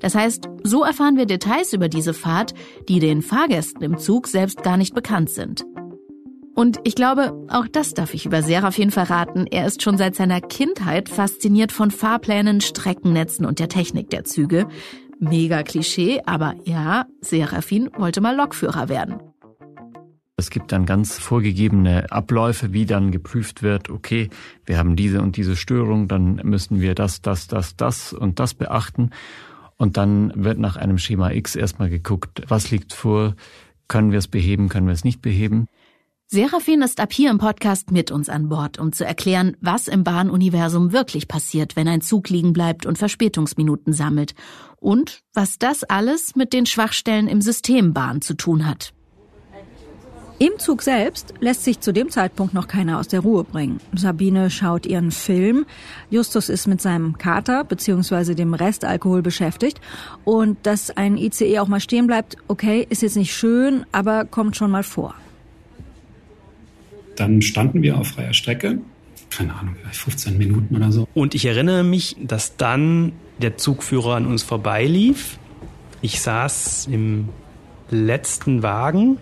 Das 0.00 0.14
heißt, 0.14 0.48
so 0.62 0.82
erfahren 0.82 1.18
wir 1.18 1.26
Details 1.26 1.74
über 1.74 1.88
diese 1.88 2.14
Fahrt, 2.14 2.54
die 2.88 3.00
den 3.00 3.20
Fahrgästen 3.20 3.82
im 3.82 3.98
Zug 3.98 4.28
selbst 4.28 4.62
gar 4.62 4.78
nicht 4.78 4.94
bekannt 4.94 5.28
sind. 5.28 5.66
Und 6.54 6.80
ich 6.84 6.94
glaube, 6.94 7.46
auch 7.48 7.68
das 7.68 7.92
darf 7.92 8.14
ich 8.14 8.24
über 8.24 8.42
Serafin 8.42 8.90
verraten. 8.90 9.46
Er 9.46 9.66
ist 9.66 9.82
schon 9.82 9.98
seit 9.98 10.16
seiner 10.16 10.40
Kindheit 10.40 11.10
fasziniert 11.10 11.70
von 11.70 11.90
Fahrplänen, 11.90 12.62
Streckennetzen 12.62 13.44
und 13.44 13.58
der 13.58 13.68
Technik 13.68 14.08
der 14.08 14.24
Züge. 14.24 14.66
Mega 15.18 15.62
Klischee, 15.62 16.22
aber 16.24 16.54
ja, 16.64 17.06
Serafin 17.20 17.90
wollte 17.96 18.20
mal 18.22 18.34
Lokführer 18.34 18.88
werden. 18.88 19.20
Es 20.40 20.50
gibt 20.50 20.70
dann 20.70 20.86
ganz 20.86 21.18
vorgegebene 21.18 22.12
Abläufe, 22.12 22.72
wie 22.72 22.86
dann 22.86 23.10
geprüft 23.10 23.64
wird, 23.64 23.90
okay, 23.90 24.30
wir 24.64 24.78
haben 24.78 24.94
diese 24.94 25.20
und 25.20 25.36
diese 25.36 25.56
Störung, 25.56 26.06
dann 26.06 26.36
müssen 26.44 26.80
wir 26.80 26.94
das, 26.94 27.20
das, 27.20 27.48
das, 27.48 27.74
das 27.74 28.12
und 28.12 28.38
das 28.38 28.54
beachten. 28.54 29.10
Und 29.78 29.96
dann 29.96 30.32
wird 30.36 30.60
nach 30.60 30.76
einem 30.76 30.98
Schema 30.98 31.32
X 31.32 31.56
erstmal 31.56 31.90
geguckt, 31.90 32.42
was 32.46 32.70
liegt 32.70 32.92
vor, 32.92 33.34
können 33.88 34.12
wir 34.12 34.20
es 34.20 34.28
beheben, 34.28 34.68
können 34.68 34.86
wir 34.86 34.94
es 34.94 35.02
nicht 35.02 35.22
beheben. 35.22 35.66
Serafin 36.28 36.82
ist 36.82 37.00
ab 37.00 37.12
hier 37.12 37.32
im 37.32 37.38
Podcast 37.38 37.90
mit 37.90 38.12
uns 38.12 38.28
an 38.28 38.48
Bord, 38.48 38.78
um 38.78 38.92
zu 38.92 39.04
erklären, 39.04 39.56
was 39.60 39.88
im 39.88 40.04
Bahnuniversum 40.04 40.92
wirklich 40.92 41.26
passiert, 41.26 41.74
wenn 41.74 41.88
ein 41.88 42.00
Zug 42.00 42.28
liegen 42.28 42.52
bleibt 42.52 42.86
und 42.86 42.96
Verspätungsminuten 42.96 43.92
sammelt 43.92 44.36
und 44.76 45.18
was 45.34 45.58
das 45.58 45.82
alles 45.82 46.36
mit 46.36 46.52
den 46.52 46.66
Schwachstellen 46.66 47.26
im 47.26 47.40
System 47.40 47.92
Bahn 47.92 48.22
zu 48.22 48.34
tun 48.34 48.68
hat. 48.68 48.92
Im 50.40 50.56
Zug 50.58 50.82
selbst 50.82 51.34
lässt 51.40 51.64
sich 51.64 51.80
zu 51.80 51.92
dem 51.92 52.10
Zeitpunkt 52.10 52.54
noch 52.54 52.68
keiner 52.68 53.00
aus 53.00 53.08
der 53.08 53.20
Ruhe 53.20 53.42
bringen. 53.42 53.80
Sabine 53.92 54.50
schaut 54.50 54.86
ihren 54.86 55.10
Film, 55.10 55.66
Justus 56.10 56.48
ist 56.48 56.68
mit 56.68 56.80
seinem 56.80 57.18
Kater 57.18 57.64
bzw. 57.64 58.34
dem 58.34 58.54
Restalkohol 58.54 59.22
beschäftigt 59.22 59.80
und 60.24 60.56
dass 60.62 60.96
ein 60.96 61.16
ICE 61.16 61.58
auch 61.58 61.66
mal 61.66 61.80
stehen 61.80 62.06
bleibt, 62.06 62.36
okay, 62.46 62.86
ist 62.88 63.02
jetzt 63.02 63.16
nicht 63.16 63.34
schön, 63.34 63.84
aber 63.90 64.26
kommt 64.26 64.56
schon 64.56 64.70
mal 64.70 64.84
vor. 64.84 65.16
Dann 67.16 67.42
standen 67.42 67.82
wir 67.82 67.98
auf 67.98 68.06
freier 68.06 68.32
Strecke, 68.32 68.78
keine 69.30 69.54
Ahnung, 69.54 69.74
vielleicht 69.80 69.98
15 69.98 70.38
Minuten 70.38 70.76
oder 70.76 70.92
so. 70.92 71.08
Und 71.14 71.34
ich 71.34 71.46
erinnere 71.46 71.82
mich, 71.82 72.14
dass 72.20 72.56
dann 72.56 73.10
der 73.42 73.56
Zugführer 73.56 74.14
an 74.14 74.24
uns 74.24 74.44
vorbeilief. 74.44 75.36
Ich 76.00 76.20
saß 76.20 76.86
im 76.92 77.28
letzten 77.90 78.62
Wagen 78.62 79.18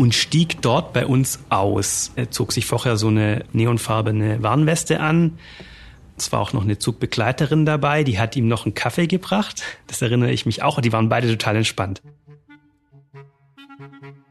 und 0.00 0.14
stieg 0.14 0.62
dort 0.62 0.94
bei 0.94 1.04
uns 1.04 1.40
aus. 1.50 2.12
Er 2.16 2.30
zog 2.30 2.52
sich 2.52 2.64
vorher 2.64 2.96
so 2.96 3.08
eine 3.08 3.44
neonfarbene 3.52 4.42
Warnweste 4.42 4.98
an. 4.98 5.38
Es 6.16 6.32
war 6.32 6.40
auch 6.40 6.54
noch 6.54 6.62
eine 6.62 6.78
Zugbegleiterin 6.78 7.66
dabei, 7.66 8.02
die 8.02 8.18
hat 8.18 8.34
ihm 8.34 8.48
noch 8.48 8.64
einen 8.64 8.74
Kaffee 8.74 9.06
gebracht. 9.06 9.62
Das 9.88 10.00
erinnere 10.00 10.32
ich 10.32 10.46
mich 10.46 10.62
auch. 10.62 10.80
Die 10.80 10.94
waren 10.94 11.10
beide 11.10 11.28
total 11.28 11.56
entspannt. 11.56 12.00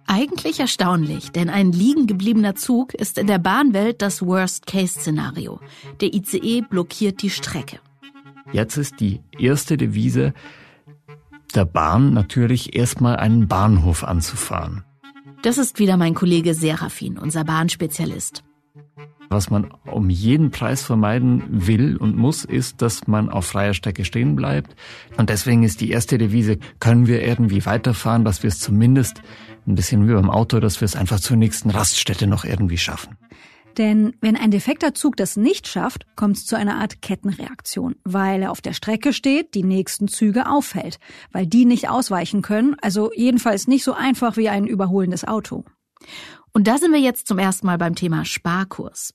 Eigentlich 0.07 0.59
erstaunlich, 0.59 1.31
denn 1.31 1.51
ein 1.51 1.71
liegen 1.71 2.07
gebliebener 2.07 2.55
Zug 2.55 2.95
ist 2.95 3.19
in 3.19 3.27
der 3.27 3.37
Bahnwelt 3.37 4.01
das 4.01 4.25
Worst-Case-Szenario. 4.25 5.59
Der 6.01 6.15
ICE 6.15 6.61
blockiert 6.67 7.21
die 7.21 7.29
Strecke. 7.29 7.79
Jetzt 8.51 8.77
ist 8.77 8.99
die 8.99 9.21
erste 9.37 9.77
Devise 9.77 10.33
der 11.53 11.65
Bahn 11.65 12.13
natürlich 12.13 12.75
erstmal 12.75 13.17
einen 13.17 13.47
Bahnhof 13.47 14.03
anzufahren. 14.03 14.83
Das 15.41 15.57
ist 15.57 15.79
wieder 15.79 15.95
mein 15.95 16.15
Kollege 16.15 16.53
Serafin, 16.53 17.17
unser 17.17 17.45
Bahnspezialist. 17.45 18.43
Was 19.29 19.49
man 19.49 19.71
um 19.85 20.09
jeden 20.09 20.51
Preis 20.51 20.83
vermeiden 20.83 21.43
will 21.47 21.95
und 21.95 22.17
muss, 22.17 22.43
ist, 22.43 22.81
dass 22.81 23.07
man 23.07 23.29
auf 23.29 23.45
freier 23.45 23.73
Strecke 23.73 24.03
stehen 24.03 24.35
bleibt. 24.35 24.75
Und 25.17 25.29
deswegen 25.29 25.63
ist 25.63 25.79
die 25.79 25.91
erste 25.91 26.17
Devise, 26.17 26.57
können 26.79 27.07
wir 27.07 27.21
irgendwie 27.23 27.65
weiterfahren, 27.65 28.25
dass 28.25 28.43
wir 28.43 28.49
es 28.49 28.59
zumindest 28.59 29.21
ein 29.65 29.75
bisschen 29.75 30.09
wie 30.09 30.13
beim 30.13 30.29
Auto, 30.29 30.59
dass 30.59 30.81
wir 30.81 30.85
es 30.85 30.95
einfach 30.95 31.21
zur 31.21 31.37
nächsten 31.37 31.69
Raststätte 31.69 32.27
noch 32.27 32.43
irgendwie 32.43 32.77
schaffen. 32.77 33.15
Denn 33.79 34.13
wenn 34.19 34.35
ein 34.35 34.51
defekter 34.51 34.93
Zug 34.93 35.15
das 35.15 35.37
nicht 35.37 35.65
schafft, 35.65 36.05
kommt 36.17 36.35
es 36.35 36.45
zu 36.45 36.57
einer 36.57 36.75
Art 36.75 37.01
Kettenreaktion, 37.01 37.95
weil 38.03 38.43
er 38.43 38.51
auf 38.51 38.59
der 38.59 38.73
Strecke 38.73 39.13
steht, 39.13 39.55
die 39.55 39.63
nächsten 39.63 40.09
Züge 40.09 40.49
auffällt, 40.49 40.99
weil 41.31 41.47
die 41.47 41.63
nicht 41.63 41.89
ausweichen 41.89 42.41
können, 42.41 42.75
also 42.81 43.09
jedenfalls 43.15 43.69
nicht 43.69 43.85
so 43.85 43.93
einfach 43.93 44.35
wie 44.35 44.49
ein 44.49 44.67
überholendes 44.67 45.25
Auto. 45.25 45.63
Und 46.51 46.67
da 46.67 46.77
sind 46.77 46.91
wir 46.91 46.99
jetzt 46.99 47.25
zum 47.25 47.39
ersten 47.39 47.67
Mal 47.67 47.77
beim 47.77 47.95
Thema 47.95 48.25
Sparkurs. 48.25 49.13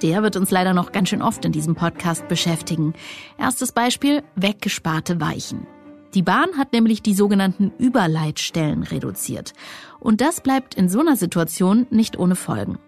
Der 0.00 0.22
wird 0.22 0.36
uns 0.36 0.50
leider 0.50 0.72
noch 0.72 0.90
ganz 0.90 1.10
schön 1.10 1.20
oft 1.20 1.44
in 1.44 1.52
diesem 1.52 1.74
Podcast 1.74 2.28
beschäftigen. 2.28 2.94
Erstes 3.38 3.72
Beispiel, 3.72 4.22
weggesparte 4.36 5.20
Weichen. 5.20 5.66
Die 6.14 6.22
Bahn 6.22 6.56
hat 6.56 6.72
nämlich 6.72 7.02
die 7.02 7.14
sogenannten 7.14 7.72
Überleitstellen 7.78 8.84
reduziert. 8.84 9.52
Und 9.98 10.20
das 10.20 10.40
bleibt 10.40 10.76
in 10.76 10.88
so 10.88 11.00
einer 11.00 11.16
Situation 11.16 11.86
nicht 11.90 12.16
ohne 12.18 12.36
Folgen. 12.36 12.78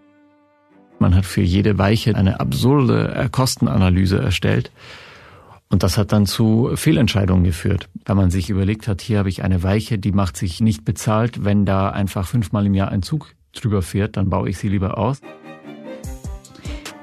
Man 1.00 1.14
hat 1.14 1.26
für 1.26 1.42
jede 1.42 1.76
Weiche 1.76 2.14
eine 2.14 2.38
absurde 2.38 3.28
Kostenanalyse 3.32 4.18
erstellt. 4.18 4.70
Und 5.68 5.82
das 5.82 5.98
hat 5.98 6.12
dann 6.12 6.26
zu 6.26 6.70
Fehlentscheidungen 6.76 7.42
geführt, 7.42 7.88
weil 8.04 8.14
man 8.14 8.30
sich 8.30 8.48
überlegt 8.48 8.86
hat, 8.86 9.00
hier 9.00 9.18
habe 9.18 9.28
ich 9.28 9.42
eine 9.42 9.64
Weiche, 9.64 9.98
die 9.98 10.12
macht 10.12 10.36
sich 10.36 10.60
nicht 10.60 10.84
bezahlt. 10.84 11.44
Wenn 11.44 11.66
da 11.66 11.90
einfach 11.90 12.28
fünfmal 12.28 12.66
im 12.66 12.74
Jahr 12.74 12.90
ein 12.90 13.02
Zug 13.02 13.34
drüber 13.52 13.82
fährt, 13.82 14.16
dann 14.16 14.30
baue 14.30 14.48
ich 14.48 14.58
sie 14.58 14.68
lieber 14.68 14.96
aus. 14.96 15.20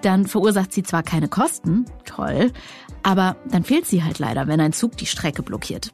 Dann 0.02 0.26
verursacht 0.26 0.72
sie 0.72 0.84
zwar 0.84 1.04
keine 1.04 1.28
Kosten, 1.28 1.86
toll, 2.06 2.52
aber 3.04 3.36
dann 3.52 3.64
fehlt 3.66 3.86
sie 3.86 4.04
halt 4.04 4.20
leider, 4.20 4.48
wenn 4.48 4.62
ein 4.62 4.74
Zug 4.74 4.96
die 4.96 5.06
Strecke 5.06 5.44
blockiert. 5.44 5.92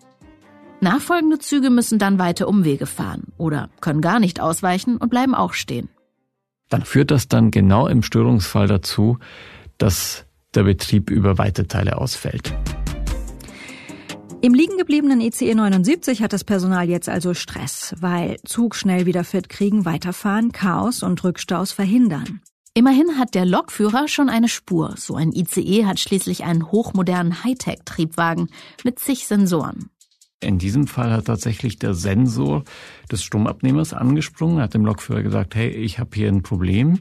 Nachfolgende 0.82 1.40
Züge 1.40 1.70
müssen 1.70 2.00
dann 2.00 2.20
weite 2.20 2.48
Umwege 2.48 2.86
fahren 2.86 3.34
oder 3.38 3.70
können 3.82 4.02
gar 4.02 4.20
nicht 4.20 4.40
ausweichen 4.40 4.98
und 4.98 5.10
bleiben 5.10 5.36
auch 5.36 5.54
stehen. 5.54 5.90
Dann 6.70 6.84
führt 6.84 7.12
das 7.12 7.28
dann 7.28 7.52
genau 7.52 7.88
im 7.88 8.04
Störungsfall 8.04 8.68
dazu, 8.68 9.18
dass 9.78 10.26
der 10.56 10.64
Betrieb 10.64 11.10
über 11.10 11.38
weite 11.38 11.68
Teile 11.68 11.98
ausfällt. 11.98 12.54
Im 14.42 14.54
liegen 14.54 14.78
gebliebenen 14.78 15.20
ICE 15.20 15.54
79 15.54 16.24
hat 16.24 16.32
das 16.32 16.46
Personal 16.46 16.88
jetzt 16.88 17.10
also 17.10 17.34
Stress, 17.34 17.94
weil 18.00 18.38
Zug 18.46 18.76
schnell 18.76 19.06
wieder 19.06 19.26
fit 19.26 19.50
kriegen, 19.50 19.84
weiterfahren, 19.84 20.54
Chaos 20.54 21.04
und 21.04 21.22
Rückstaus 21.26 21.74
verhindern. 21.74 22.40
Immerhin 22.74 23.18
hat 23.18 23.36
der 23.36 23.46
Lokführer 23.46 24.08
schon 24.08 24.30
eine 24.30 24.48
Spur. 24.48 24.94
So 24.96 25.16
ein 25.16 25.34
ICE 25.34 25.86
hat 25.86 26.00
schließlich 26.00 26.46
einen 26.46 26.72
hochmodernen 26.72 27.44
Hightech-Triebwagen 27.44 28.48
mit 28.86 29.00
zig 29.00 29.28
Sensoren. 29.28 29.90
In 30.42 30.58
diesem 30.58 30.88
Fall 30.88 31.12
hat 31.12 31.26
tatsächlich 31.26 31.80
der 31.80 31.94
Sensor 31.94 32.64
des 33.12 33.24
Stromabnehmers 33.24 33.94
angesprungen, 33.94 34.62
hat 34.62 34.74
dem 34.74 34.86
Lokführer 34.86 35.22
gesagt, 35.22 35.54
hey, 35.56 35.70
ich 35.70 36.00
habe 36.00 36.12
hier 36.14 36.30
ein 36.30 36.44
Problem. 36.44 37.00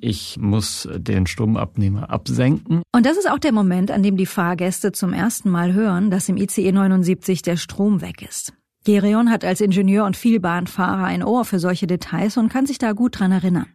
Ich 0.00 0.36
muss 0.40 0.88
den 0.92 1.28
Stromabnehmer 1.28 2.10
absenken. 2.10 2.82
Und 2.92 3.06
das 3.06 3.16
ist 3.16 3.30
auch 3.30 3.38
der 3.38 3.52
Moment, 3.52 3.92
an 3.92 4.02
dem 4.02 4.16
die 4.16 4.26
Fahrgäste 4.26 4.90
zum 4.90 5.12
ersten 5.12 5.50
Mal 5.50 5.72
hören, 5.72 6.10
dass 6.10 6.28
im 6.28 6.36
ICE 6.36 6.72
79 6.72 7.42
der 7.42 7.56
Strom 7.56 8.00
weg 8.00 8.22
ist. 8.22 8.52
Gerion 8.84 9.30
hat 9.30 9.44
als 9.44 9.60
Ingenieur 9.60 10.04
und 10.04 10.16
Vielbahnfahrer 10.16 11.04
ein 11.04 11.22
Ohr 11.22 11.44
für 11.44 11.60
solche 11.60 11.86
Details 11.86 12.36
und 12.36 12.48
kann 12.48 12.66
sich 12.66 12.78
da 12.78 12.92
gut 12.92 13.20
dran 13.20 13.30
erinnern. 13.30 13.66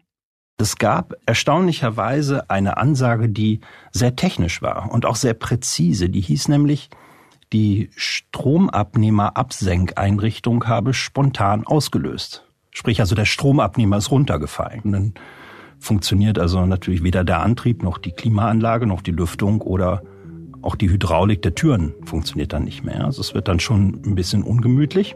Es 0.62 0.75
gab 0.75 1.13
erstaunlicherweise 1.25 2.50
eine 2.50 2.75
Ansage, 2.75 3.29
die 3.29 3.62
sehr 3.91 4.18
technisch 4.18 4.62
war 4.62 4.91
und 4.91 5.06
auch 5.06 5.15
sehr 5.15 5.34
präzise. 5.34 6.10
Die 6.10 6.20
hieß 6.20 6.50
nämlich, 6.50 6.89
die 7.53 7.89
Stromabnehmerabsenkeinrichtung 7.96 10.68
habe 10.68 10.94
spontan 10.94 11.65
ausgelöst. 11.65 12.46
Sprich 12.72 13.00
also 13.00 13.15
der 13.15 13.25
Stromabnehmer 13.25 13.98
ist 13.98 14.12
runtergefallen. 14.12 14.82
Und 14.84 14.91
dann 14.91 15.13
funktioniert 15.79 16.38
also 16.38 16.65
natürlich 16.65 17.03
weder 17.03 17.24
der 17.24 17.41
Antrieb 17.41 17.84
noch 17.84 17.98
die 17.98 18.12
Klimaanlage 18.12 18.86
noch 18.86 19.01
die 19.01 19.12
Lüftung 19.12 19.62
oder 19.62 20.03
auch 20.62 20.75
die 20.75 20.89
Hydraulik 20.89 21.41
der 21.41 21.56
Türen 21.56 21.94
funktioniert 22.03 22.53
dann 22.53 22.65
nicht 22.65 22.84
mehr. 22.84 23.06
Also 23.06 23.22
es 23.22 23.34
wird 23.34 23.48
dann 23.48 23.60
schon 23.60 24.01
ein 24.06 24.15
bisschen 24.15 24.44
ungemütlich. 24.44 25.15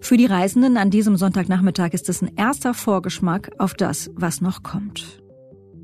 Für 0.00 0.16
die 0.16 0.26
Reisenden 0.26 0.76
an 0.76 0.90
diesem 0.90 1.16
Sonntagnachmittag 1.16 1.92
ist 1.92 2.08
es 2.08 2.22
ein 2.22 2.30
erster 2.36 2.74
Vorgeschmack 2.74 3.52
auf 3.58 3.74
das, 3.74 4.10
was 4.14 4.40
noch 4.40 4.62
kommt. 4.62 5.22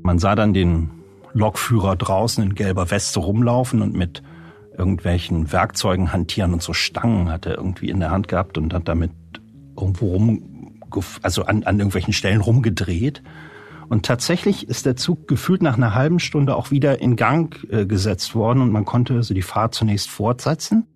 Man 0.01 0.19
sah 0.19 0.35
dann 0.35 0.53
den 0.53 0.91
Lokführer 1.33 1.95
draußen 1.95 2.43
in 2.43 2.55
gelber 2.55 2.89
Weste 2.91 3.19
rumlaufen 3.19 3.81
und 3.81 3.95
mit 3.95 4.23
irgendwelchen 4.79 5.51
Werkzeugen 5.51 6.11
hantieren 6.11 6.53
und 6.53 6.63
so 6.63 6.73
Stangen 6.73 7.29
hat 7.29 7.45
er 7.45 7.55
irgendwie 7.55 7.89
in 7.89 7.99
der 7.99 8.09
Hand 8.09 8.27
gehabt 8.27 8.57
und 8.57 8.73
hat 8.73 8.87
damit 8.87 9.11
irgendwo 9.77 10.13
rum, 10.13 10.79
also 11.21 11.43
an, 11.43 11.63
an 11.63 11.77
irgendwelchen 11.77 12.13
Stellen 12.13 12.41
rumgedreht. 12.41 13.21
Und 13.89 14.05
tatsächlich 14.05 14.67
ist 14.67 14.85
der 14.85 14.95
Zug 14.95 15.27
gefühlt 15.27 15.61
nach 15.61 15.75
einer 15.75 15.95
halben 15.95 16.19
Stunde 16.19 16.55
auch 16.55 16.71
wieder 16.71 17.01
in 17.01 17.15
Gang 17.15 17.67
äh, 17.71 17.85
gesetzt 17.85 18.35
worden 18.35 18.61
und 18.61 18.71
man 18.71 18.85
konnte 18.85 19.15
also 19.15 19.33
die 19.33 19.41
Fahrt 19.41 19.73
zunächst 19.73 20.09
fortsetzen. 20.09 20.87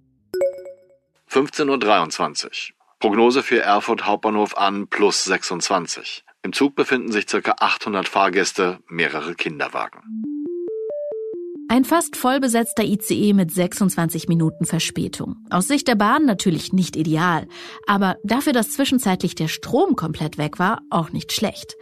15.23 1.29 2.45
Uhr. 2.45 2.51
Prognose 2.99 3.43
für 3.43 3.59
Erfurt 3.59 4.05
Hauptbahnhof 4.05 4.57
an 4.57 4.87
plus 4.87 5.23
26. 5.25 6.23
Im 6.43 6.53
Zug 6.53 6.75
befinden 6.75 7.11
sich 7.11 7.27
circa 7.27 7.55
800 7.59 8.07
Fahrgäste, 8.07 8.79
mehrere 8.87 9.33
Kinderwagen. 9.33 10.32
Ein 11.70 11.86
fast 11.86 12.15
vollbesetzter 12.15 12.84
ICE 12.84 13.34
mit 13.34 13.51
26 13.51 14.27
Minuten 14.27 14.65
Verspätung. 14.65 15.38
Aus 15.50 15.67
Sicht 15.67 15.88
der 15.88 15.96
Bahn 15.96 16.25
natürlich 16.25 16.74
nicht 16.74 16.96
ideal, 16.96 17.48
aber 17.88 18.17
dafür, 18.24 18.53
dass 18.53 18.72
zwischenzeitlich 18.72 19.34
der 19.36 19.48
Strom 19.48 19.96
komplett 19.96 20.38
weg 20.38 20.60
war, 20.60 20.82
auch 20.89 21.12
nicht 21.12 21.32
schlecht. 21.32 21.75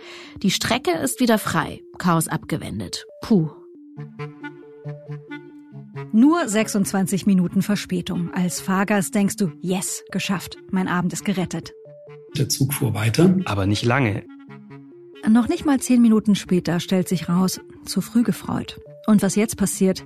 Die 0.44 0.52
Strecke 0.52 0.92
ist 0.92 1.20
wieder 1.20 1.38
frei, 1.38 1.82
Chaos 1.98 2.28
abgewendet. 2.28 3.06
Puh. 3.22 3.50
Nur 6.14 6.48
26 6.48 7.26
Minuten 7.26 7.62
Verspätung. 7.62 8.34
Als 8.34 8.62
Fahrgast 8.62 9.14
denkst 9.16 9.38
du, 9.38 9.52
yes, 9.62 10.04
geschafft, 10.12 10.58
mein 10.72 10.88
Abend 10.88 11.14
ist 11.14 11.26
gerettet. 11.26 11.74
Der 12.38 12.48
Zug 12.48 12.74
fuhr 12.74 12.94
weiter. 12.94 13.36
Aber 13.46 13.66
nicht 13.66 13.84
lange. 13.84 14.24
Noch 15.28 15.48
nicht 15.48 15.66
mal 15.66 15.80
zehn 15.80 16.02
Minuten 16.02 16.36
später 16.36 16.80
stellt 16.80 17.08
sich 17.08 17.30
raus, 17.30 17.60
zu 17.86 18.02
früh 18.02 18.24
gefreut. 18.24 18.80
Und 19.08 19.22
was 19.22 19.36
jetzt 19.36 19.58
passiert? 19.58 20.03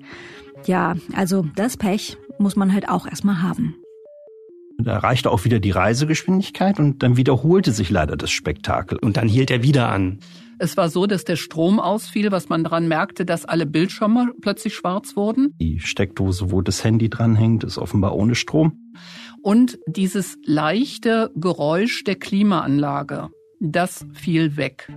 Ja, 0.65 0.95
also 1.15 1.45
das 1.55 1.77
Pech 1.77 2.17
muss 2.39 2.55
man 2.55 2.73
halt 2.73 2.89
auch 2.89 3.07
erstmal 3.07 3.41
haben. 3.41 3.75
Da 4.77 4.91
erreichte 4.93 5.31
auch 5.31 5.45
wieder 5.45 5.59
die 5.59 5.71
Reisegeschwindigkeit 5.71 6.79
und 6.79 7.01
dann 7.01 7.17
wiederholte 7.17 7.71
sich 7.71 7.89
leider 7.89 8.17
das 8.17 8.31
Spektakel. 8.31 8.97
Und 8.97 9.17
dann 9.17 9.27
hielt 9.27 9.49
er 9.49 9.63
wieder 9.63 9.89
an. 9.89 10.19
Es 10.57 10.77
war 10.77 10.89
so, 10.89 11.05
dass 11.05 11.25
der 11.25 11.35
Strom 11.35 11.79
ausfiel, 11.79 12.31
was 12.31 12.49
man 12.49 12.63
daran 12.63 12.87
merkte, 12.87 13.25
dass 13.25 13.45
alle 13.45 13.65
Bildschirme 13.65 14.31
plötzlich 14.41 14.73
schwarz 14.73 15.15
wurden. 15.15 15.51
Die 15.59 15.79
Steckdose, 15.79 16.51
wo 16.51 16.61
das 16.61 16.83
Handy 16.83 17.09
dranhängt, 17.09 17.63
ist 17.63 17.77
offenbar 17.77 18.15
ohne 18.15 18.35
Strom. 18.35 18.93
Und 19.41 19.77
dieses 19.87 20.37
leichte 20.45 21.31
Geräusch 21.35 22.03
der 22.03 22.15
Klimaanlage, 22.15 23.29
das 23.59 24.05
fiel 24.13 24.57
weg. 24.57 24.91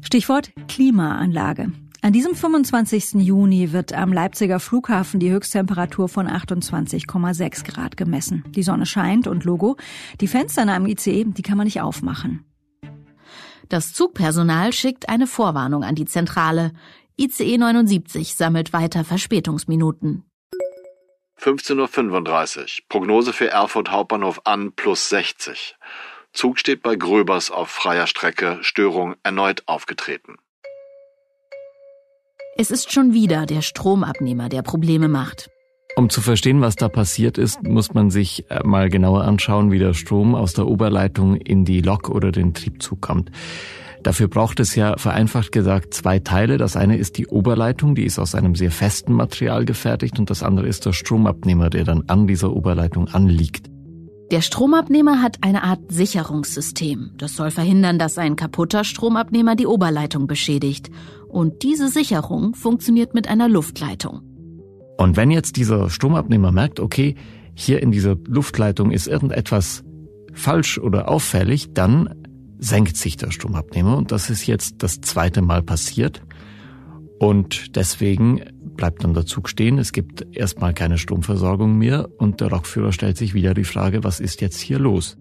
Stichwort 0.00 0.50
Klimaanlage. 0.68 1.72
An 2.00 2.12
diesem 2.12 2.36
25. 2.36 3.14
Juni 3.14 3.72
wird 3.72 3.92
am 3.92 4.12
Leipziger 4.12 4.60
Flughafen 4.60 5.18
die 5.18 5.32
Höchsttemperatur 5.32 6.08
von 6.08 6.28
28,6 6.28 7.64
Grad 7.64 7.96
gemessen. 7.96 8.44
Die 8.50 8.62
Sonne 8.62 8.86
scheint 8.86 9.26
und 9.26 9.44
Logo. 9.44 9.76
Die 10.20 10.28
Fenster 10.28 10.62
in 10.62 10.68
einem 10.68 10.86
ICE, 10.86 11.24
die 11.24 11.42
kann 11.42 11.56
man 11.56 11.64
nicht 11.64 11.80
aufmachen. 11.80 12.44
Das 13.68 13.92
Zugpersonal 13.92 14.72
schickt 14.72 15.08
eine 15.08 15.26
Vorwarnung 15.26 15.82
an 15.82 15.96
die 15.96 16.04
Zentrale. 16.04 16.72
ICE 17.18 17.58
79 17.58 18.36
sammelt 18.36 18.72
weiter 18.72 19.04
Verspätungsminuten. 19.04 20.22
15.35 21.40 22.58
Uhr. 22.60 22.66
Prognose 22.88 23.32
für 23.32 23.50
Erfurt 23.50 23.90
Hauptbahnhof 23.90 24.42
an 24.44 24.72
plus 24.72 25.08
60. 25.08 25.76
Zug 26.32 26.60
steht 26.60 26.82
bei 26.82 26.94
Gröbers 26.94 27.50
auf 27.50 27.68
freier 27.70 28.06
Strecke. 28.06 28.58
Störung 28.62 29.16
erneut 29.24 29.64
aufgetreten. 29.66 30.36
Es 32.60 32.72
ist 32.72 32.92
schon 32.92 33.14
wieder 33.14 33.46
der 33.46 33.62
Stromabnehmer, 33.62 34.48
der 34.48 34.62
Probleme 34.62 35.06
macht. 35.06 35.48
Um 35.94 36.10
zu 36.10 36.20
verstehen, 36.20 36.60
was 36.60 36.74
da 36.74 36.88
passiert 36.88 37.38
ist, 37.38 37.62
muss 37.62 37.94
man 37.94 38.10
sich 38.10 38.50
äh, 38.50 38.64
mal 38.64 38.88
genauer 38.88 39.22
anschauen, 39.22 39.70
wie 39.70 39.78
der 39.78 39.94
Strom 39.94 40.34
aus 40.34 40.54
der 40.54 40.66
Oberleitung 40.66 41.36
in 41.36 41.64
die 41.64 41.80
Lok 41.82 42.08
oder 42.08 42.32
den 42.32 42.54
Triebzug 42.54 43.00
kommt. 43.00 43.30
Dafür 44.02 44.26
braucht 44.26 44.58
es 44.58 44.74
ja 44.74 44.96
vereinfacht 44.96 45.52
gesagt 45.52 45.94
zwei 45.94 46.18
Teile. 46.18 46.58
Das 46.58 46.74
eine 46.74 46.96
ist 46.96 47.16
die 47.16 47.28
Oberleitung, 47.28 47.94
die 47.94 48.02
ist 48.04 48.18
aus 48.18 48.34
einem 48.34 48.56
sehr 48.56 48.72
festen 48.72 49.12
Material 49.12 49.64
gefertigt 49.64 50.18
und 50.18 50.28
das 50.28 50.42
andere 50.42 50.66
ist 50.66 50.84
der 50.84 50.92
Stromabnehmer, 50.92 51.70
der 51.70 51.84
dann 51.84 52.08
an 52.08 52.26
dieser 52.26 52.52
Oberleitung 52.52 53.06
anliegt. 53.06 53.70
Der 54.30 54.42
Stromabnehmer 54.42 55.22
hat 55.22 55.38
eine 55.40 55.62
Art 55.62 55.80
Sicherungssystem. 55.90 57.12
Das 57.16 57.34
soll 57.34 57.50
verhindern, 57.50 57.98
dass 57.98 58.18
ein 58.18 58.36
kaputter 58.36 58.84
Stromabnehmer 58.84 59.56
die 59.56 59.66
Oberleitung 59.66 60.26
beschädigt. 60.26 60.90
Und 61.28 61.62
diese 61.62 61.88
Sicherung 61.88 62.54
funktioniert 62.54 63.14
mit 63.14 63.26
einer 63.26 63.48
Luftleitung. 63.48 64.20
Und 64.98 65.16
wenn 65.16 65.30
jetzt 65.30 65.56
dieser 65.56 65.88
Stromabnehmer 65.88 66.52
merkt, 66.52 66.78
okay, 66.78 67.14
hier 67.54 67.82
in 67.82 67.90
dieser 67.90 68.16
Luftleitung 68.26 68.90
ist 68.90 69.06
irgendetwas 69.06 69.82
falsch 70.34 70.78
oder 70.78 71.08
auffällig, 71.08 71.72
dann 71.72 72.14
senkt 72.58 72.98
sich 72.98 73.16
der 73.16 73.30
Stromabnehmer 73.30 73.96
und 73.96 74.12
das 74.12 74.28
ist 74.28 74.46
jetzt 74.46 74.82
das 74.82 75.00
zweite 75.00 75.40
Mal 75.40 75.62
passiert. 75.62 76.20
Und 77.18 77.76
deswegen 77.76 78.42
bleibt 78.76 79.02
dann 79.02 79.14
der 79.14 79.26
Zug 79.26 79.48
stehen. 79.48 79.78
Es 79.78 79.92
gibt 79.92 80.24
erstmal 80.36 80.72
keine 80.72 80.98
Stromversorgung 80.98 81.76
mehr 81.76 82.08
und 82.18 82.40
der 82.40 82.50
Lokführer 82.50 82.92
stellt 82.92 83.16
sich 83.16 83.34
wieder 83.34 83.54
die 83.54 83.64
Frage, 83.64 84.04
was 84.04 84.20
ist 84.20 84.40
jetzt 84.40 84.60
hier 84.60 84.78
los? 84.78 85.16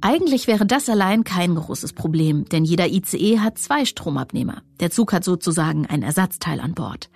Eigentlich 0.00 0.46
wäre 0.46 0.66
das 0.66 0.88
allein 0.88 1.24
kein 1.24 1.56
großes 1.56 1.92
Problem, 1.92 2.44
denn 2.44 2.64
jeder 2.64 2.86
ICE 2.86 3.40
hat 3.40 3.58
zwei 3.58 3.84
Stromabnehmer. 3.84 4.62
Der 4.78 4.90
Zug 4.90 5.12
hat 5.12 5.24
sozusagen 5.24 5.86
ein 5.86 6.02
Ersatzteil 6.02 6.60
an 6.60 6.74
Bord. 6.74 7.10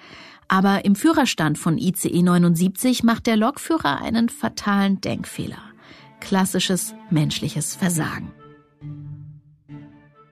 Aber 0.48 0.84
im 0.84 0.96
Führerstand 0.96 1.58
von 1.58 1.78
ICE 1.78 2.22
79 2.22 3.04
macht 3.04 3.28
der 3.28 3.36
Lokführer 3.36 4.00
einen 4.00 4.28
fatalen 4.28 5.00
Denkfehler. 5.00 5.62
Klassisches 6.18 6.94
menschliches 7.10 7.76
Versagen. 7.76 8.32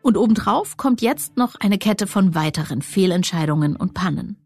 Und 0.08 0.16
obendrauf 0.16 0.78
kommt 0.78 1.02
jetzt 1.02 1.36
noch 1.36 1.56
eine 1.56 1.76
Kette 1.76 2.06
von 2.06 2.34
weiteren 2.34 2.80
Fehlentscheidungen 2.80 3.76
und 3.76 3.92
Pannen. 3.92 4.38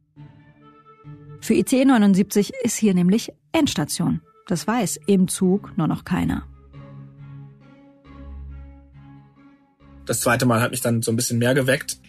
Für 1.41 1.55
ICE 1.55 1.85
79 1.85 2.51
ist 2.65 2.77
hier 2.77 2.95
nämlich 2.95 3.33
Endstation. 3.53 4.23
Das 4.49 4.67
weiß 4.67 4.99
im 5.07 5.29
Zug 5.29 5.79
nur 5.79 5.87
noch 5.87 6.05
keiner. 6.05 6.49
Das 10.05 10.23
zweite 10.23 10.47
Mal 10.47 10.61
hat 10.61 10.73
mich 10.73 10.81
dann 10.81 11.01
so 11.01 11.13
ein 11.13 11.17
bisschen 11.17 11.39
mehr 11.39 11.55
geweckt. 11.55 12.01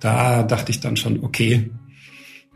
Da 0.00 0.42
dachte 0.42 0.70
ich 0.70 0.80
dann 0.80 0.98
schon, 0.98 1.24
okay, 1.24 1.70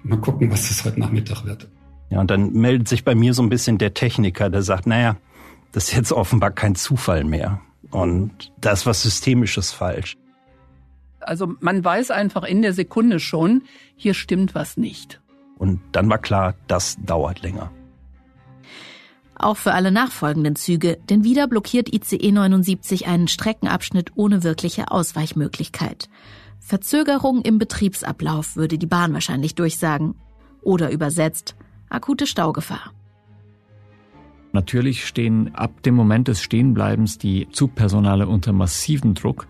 mal 0.03 0.21
gucken, 0.21 0.51
was 0.51 0.69
das 0.69 0.85
heute 0.85 1.01
Nachmittag 1.01 1.47
wird. 1.47 1.67
Ja, 2.11 2.21
und 2.21 2.31
dann 2.31 2.53
meldet 2.53 2.89
sich 2.89 3.05
bei 3.05 3.15
mir 3.15 3.33
so 3.33 3.43
ein 3.43 3.49
bisschen 3.49 3.79
der 3.79 3.95
Techniker, 3.95 4.51
der 4.51 4.61
sagt, 4.61 4.87
naja, 4.87 5.17
das 5.73 5.85
ist 5.85 5.97
jetzt 5.97 6.13
offenbar 6.13 6.51
kein 6.51 6.75
Zufall 6.75 7.25
mehr. 7.25 7.63
Und 7.91 8.53
da 8.61 8.73
ist 8.73 8.85
was 8.85 9.03
Systemisches 9.03 9.73
falsch. 9.73 10.19
Also 11.25 11.55
man 11.61 11.85
weiß 11.85 12.11
einfach 12.11 12.45
in 12.45 12.63
der 12.63 12.73
Sekunde 12.73 13.21
schon, 13.21 13.63
hier 13.97 14.15
stimmt 14.15 14.55
was 14.55 14.77
nicht. 14.77 15.21
Und 15.59 15.81
dann 15.93 16.09
war 16.11 16.19
klar, 16.19 16.55
das 16.67 16.97
dauert 17.05 17.43
länger. 17.43 17.71
Auch 19.35 19.57
für 19.57 19.73
alle 19.73 19.91
nachfolgenden 19.91 20.57
Züge, 20.57 20.99
denn 21.09 21.25
wieder 21.25 21.49
blockiert 21.49 21.93
ICE 21.93 22.33
79 22.33 23.07
einen 23.07 23.29
Streckenabschnitt 23.29 24.13
ohne 24.15 24.45
wirkliche 24.45 24.91
Ausweichmöglichkeit. 24.91 26.09
Verzögerung 26.61 27.43
im 27.43 27.59
Betriebsablauf 27.59 28.55
würde 28.55 28.79
die 28.79 28.87
Bahn 28.87 29.13
wahrscheinlich 29.15 29.55
durchsagen. 29.55 30.15
Oder 30.63 30.93
übersetzt, 30.93 31.57
akute 31.89 32.27
Staugefahr. 32.27 32.93
Natürlich 34.53 35.07
stehen 35.07 35.55
ab 35.55 35.83
dem 35.83 35.95
Moment 35.95 36.29
des 36.29 36.41
Stehenbleibens 36.43 37.19
die 37.19 37.49
Zugpersonale 37.51 38.29
unter 38.29 38.53
massiven 38.53 39.15
Druck. 39.15 39.49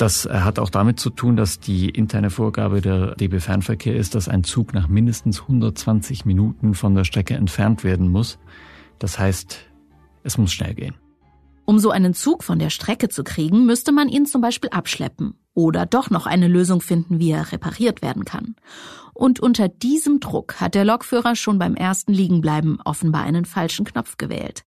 Das 0.00 0.24
hat 0.24 0.58
auch 0.58 0.70
damit 0.70 0.98
zu 0.98 1.10
tun, 1.10 1.36
dass 1.36 1.60
die 1.60 1.90
interne 1.90 2.30
Vorgabe 2.30 2.80
der 2.80 3.16
DB 3.16 3.38
Fernverkehr 3.38 3.94
ist, 3.94 4.14
dass 4.14 4.30
ein 4.30 4.44
Zug 4.44 4.72
nach 4.72 4.88
mindestens 4.88 5.42
120 5.42 6.24
Minuten 6.24 6.72
von 6.72 6.94
der 6.94 7.04
Strecke 7.04 7.34
entfernt 7.34 7.84
werden 7.84 8.08
muss. 8.08 8.38
Das 8.98 9.18
heißt, 9.18 9.58
es 10.22 10.38
muss 10.38 10.52
schnell 10.52 10.72
gehen. 10.72 10.94
Um 11.66 11.78
so 11.78 11.90
einen 11.90 12.14
Zug 12.14 12.44
von 12.44 12.58
der 12.58 12.70
Strecke 12.70 13.10
zu 13.10 13.24
kriegen, 13.24 13.66
müsste 13.66 13.92
man 13.92 14.08
ihn 14.08 14.24
zum 14.24 14.40
Beispiel 14.40 14.70
abschleppen 14.70 15.34
oder 15.52 15.84
doch 15.84 16.08
noch 16.08 16.24
eine 16.24 16.48
Lösung 16.48 16.80
finden, 16.80 17.18
wie 17.18 17.32
er 17.32 17.52
repariert 17.52 18.00
werden 18.00 18.24
kann. 18.24 18.56
Und 19.12 19.38
unter 19.38 19.68
diesem 19.68 20.18
Druck 20.18 20.62
hat 20.62 20.74
der 20.74 20.86
Lokführer 20.86 21.36
schon 21.36 21.58
beim 21.58 21.74
ersten 21.74 22.14
Liegenbleiben 22.14 22.80
offenbar 22.86 23.24
einen 23.24 23.44
falschen 23.44 23.84
Knopf 23.84 24.16
gewählt. 24.16 24.62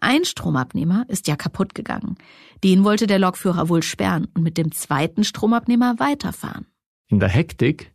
Ein 0.00 0.24
Stromabnehmer 0.24 1.04
ist 1.08 1.28
ja 1.28 1.36
kaputt 1.36 1.74
gegangen. 1.74 2.16
Den 2.64 2.84
wollte 2.84 3.06
der 3.06 3.18
Lokführer 3.18 3.68
wohl 3.68 3.82
sperren 3.82 4.26
und 4.34 4.42
mit 4.42 4.58
dem 4.58 4.72
zweiten 4.72 5.24
Stromabnehmer 5.24 5.98
weiterfahren. 5.98 6.66
In 7.08 7.20
der 7.20 7.28
Hektik 7.28 7.92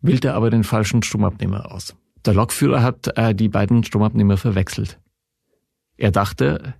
wählt 0.00 0.24
er 0.24 0.34
aber 0.34 0.50
den 0.50 0.64
falschen 0.64 1.02
Stromabnehmer 1.02 1.72
aus. 1.72 1.94
Der 2.24 2.34
Lokführer 2.34 2.82
hat 2.82 3.16
äh, 3.16 3.34
die 3.34 3.48
beiden 3.48 3.82
Stromabnehmer 3.84 4.36
verwechselt. 4.36 5.00
Er 5.96 6.10
dachte, 6.10 6.74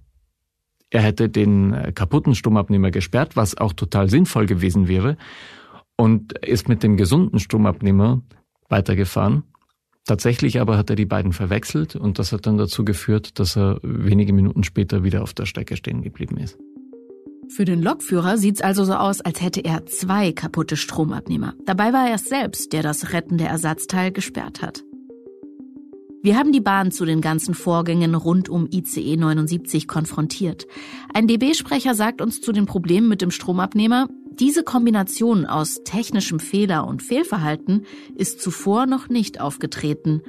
er 0.90 1.02
hätte 1.02 1.28
den 1.28 1.72
äh, 1.72 1.92
kaputten 1.92 2.34
Stromabnehmer 2.34 2.90
gesperrt, 2.90 3.36
was 3.36 3.56
auch 3.56 3.72
total 3.72 4.10
sinnvoll 4.10 4.46
gewesen 4.46 4.88
wäre, 4.88 5.16
und 5.96 6.32
ist 6.38 6.68
mit 6.68 6.82
dem 6.82 6.96
gesunden 6.96 7.38
Stromabnehmer 7.38 8.22
weitergefahren. 8.68 9.44
Tatsächlich 10.04 10.60
aber 10.60 10.76
hat 10.76 10.90
er 10.90 10.96
die 10.96 11.06
beiden 11.06 11.32
verwechselt 11.32 11.94
und 11.94 12.18
das 12.18 12.32
hat 12.32 12.46
dann 12.46 12.58
dazu 12.58 12.84
geführt, 12.84 13.38
dass 13.38 13.56
er 13.56 13.78
wenige 13.82 14.32
Minuten 14.32 14.64
später 14.64 15.04
wieder 15.04 15.22
auf 15.22 15.32
der 15.32 15.46
Strecke 15.46 15.76
stehen 15.76 16.02
geblieben 16.02 16.38
ist. 16.38 16.58
Für 17.48 17.64
den 17.64 17.82
Lokführer 17.82 18.38
sieht's 18.38 18.62
also 18.62 18.84
so 18.84 18.94
aus, 18.94 19.20
als 19.20 19.40
hätte 19.40 19.60
er 19.60 19.86
zwei 19.86 20.32
kaputte 20.32 20.76
Stromabnehmer. 20.76 21.54
Dabei 21.66 21.92
war 21.92 22.08
er 22.08 22.14
es 22.14 22.24
selbst, 22.24 22.72
der 22.72 22.82
das 22.82 23.12
rettende 23.12 23.44
Ersatzteil 23.44 24.10
gesperrt 24.10 24.62
hat. 24.62 24.82
Wir 26.24 26.36
haben 26.36 26.52
die 26.52 26.60
Bahn 26.60 26.92
zu 26.92 27.04
den 27.04 27.20
ganzen 27.20 27.52
Vorgängen 27.52 28.14
rund 28.14 28.48
um 28.48 28.68
ICE 28.72 29.16
79 29.16 29.88
konfrontiert. 29.88 30.66
Ein 31.12 31.26
DB-Sprecher 31.26 31.94
sagt 31.94 32.20
uns 32.20 32.40
zu 32.40 32.52
den 32.52 32.64
Problemen 32.64 33.08
mit 33.08 33.22
dem 33.22 33.32
Stromabnehmer, 33.32 34.08
diese 34.38 34.62
Kombination 34.62 35.47
aus 35.47 35.81
technischem 35.85 36.40
Fehler 36.40 36.87
und 36.87 37.03
Fehlverhalten 37.03 37.85
ist 38.14 38.40
zuvor 38.40 38.87
noch 38.87 39.09
nicht 39.09 39.40
aufgetreten. 39.40 40.23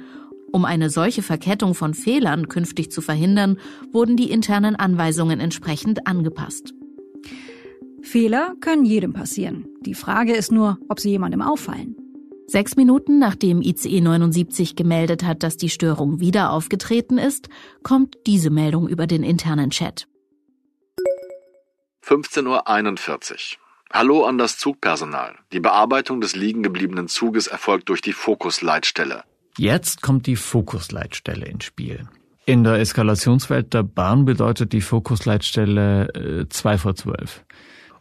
Um 0.52 0.64
eine 0.64 0.90
solche 0.90 1.22
Verkettung 1.22 1.74
von 1.74 1.94
Fehlern 1.94 2.48
künftig 2.48 2.92
zu 2.92 3.00
verhindern, 3.00 3.58
wurden 3.92 4.16
die 4.16 4.30
internen 4.30 4.76
Anweisungen 4.76 5.40
entsprechend 5.40 6.06
angepasst. 6.06 6.74
Fehler 8.02 8.54
können 8.60 8.84
jedem 8.84 9.12
passieren. 9.12 9.66
Die 9.80 9.94
Frage 9.94 10.34
ist 10.34 10.52
nur, 10.52 10.78
ob 10.88 11.00
sie 11.00 11.10
jemandem 11.10 11.42
auffallen. 11.42 11.96
Sechs 12.46 12.76
Minuten 12.76 13.18
nachdem 13.18 13.62
ICE 13.62 14.02
79 14.02 14.76
gemeldet 14.76 15.24
hat, 15.24 15.42
dass 15.42 15.56
die 15.56 15.70
Störung 15.70 16.20
wieder 16.20 16.52
aufgetreten 16.52 17.16
ist, 17.16 17.48
kommt 17.82 18.18
diese 18.26 18.50
Meldung 18.50 18.86
über 18.86 19.06
den 19.06 19.22
internen 19.22 19.70
Chat. 19.70 20.06
15.41 22.04 23.56
Uhr. 23.56 23.63
Hallo 23.92 24.24
an 24.24 24.38
das 24.38 24.58
Zugpersonal. 24.58 25.36
Die 25.52 25.60
Bearbeitung 25.60 26.20
des 26.20 26.34
liegen 26.34 26.62
gebliebenen 26.62 27.08
Zuges 27.08 27.46
erfolgt 27.46 27.88
durch 27.88 28.00
die 28.00 28.12
Fokusleitstelle. 28.12 29.24
Jetzt 29.56 30.02
kommt 30.02 30.26
die 30.26 30.36
Fokusleitstelle 30.36 31.46
ins 31.46 31.64
Spiel. 31.64 32.08
In 32.46 32.64
der 32.64 32.74
Eskalationswelt 32.74 33.72
der 33.72 33.84
Bahn 33.84 34.24
bedeutet 34.24 34.72
die 34.72 34.80
Fokusleitstelle 34.80 36.42
äh, 36.42 36.48
2 36.48 36.78
vor 36.78 36.94
12. 36.94 37.44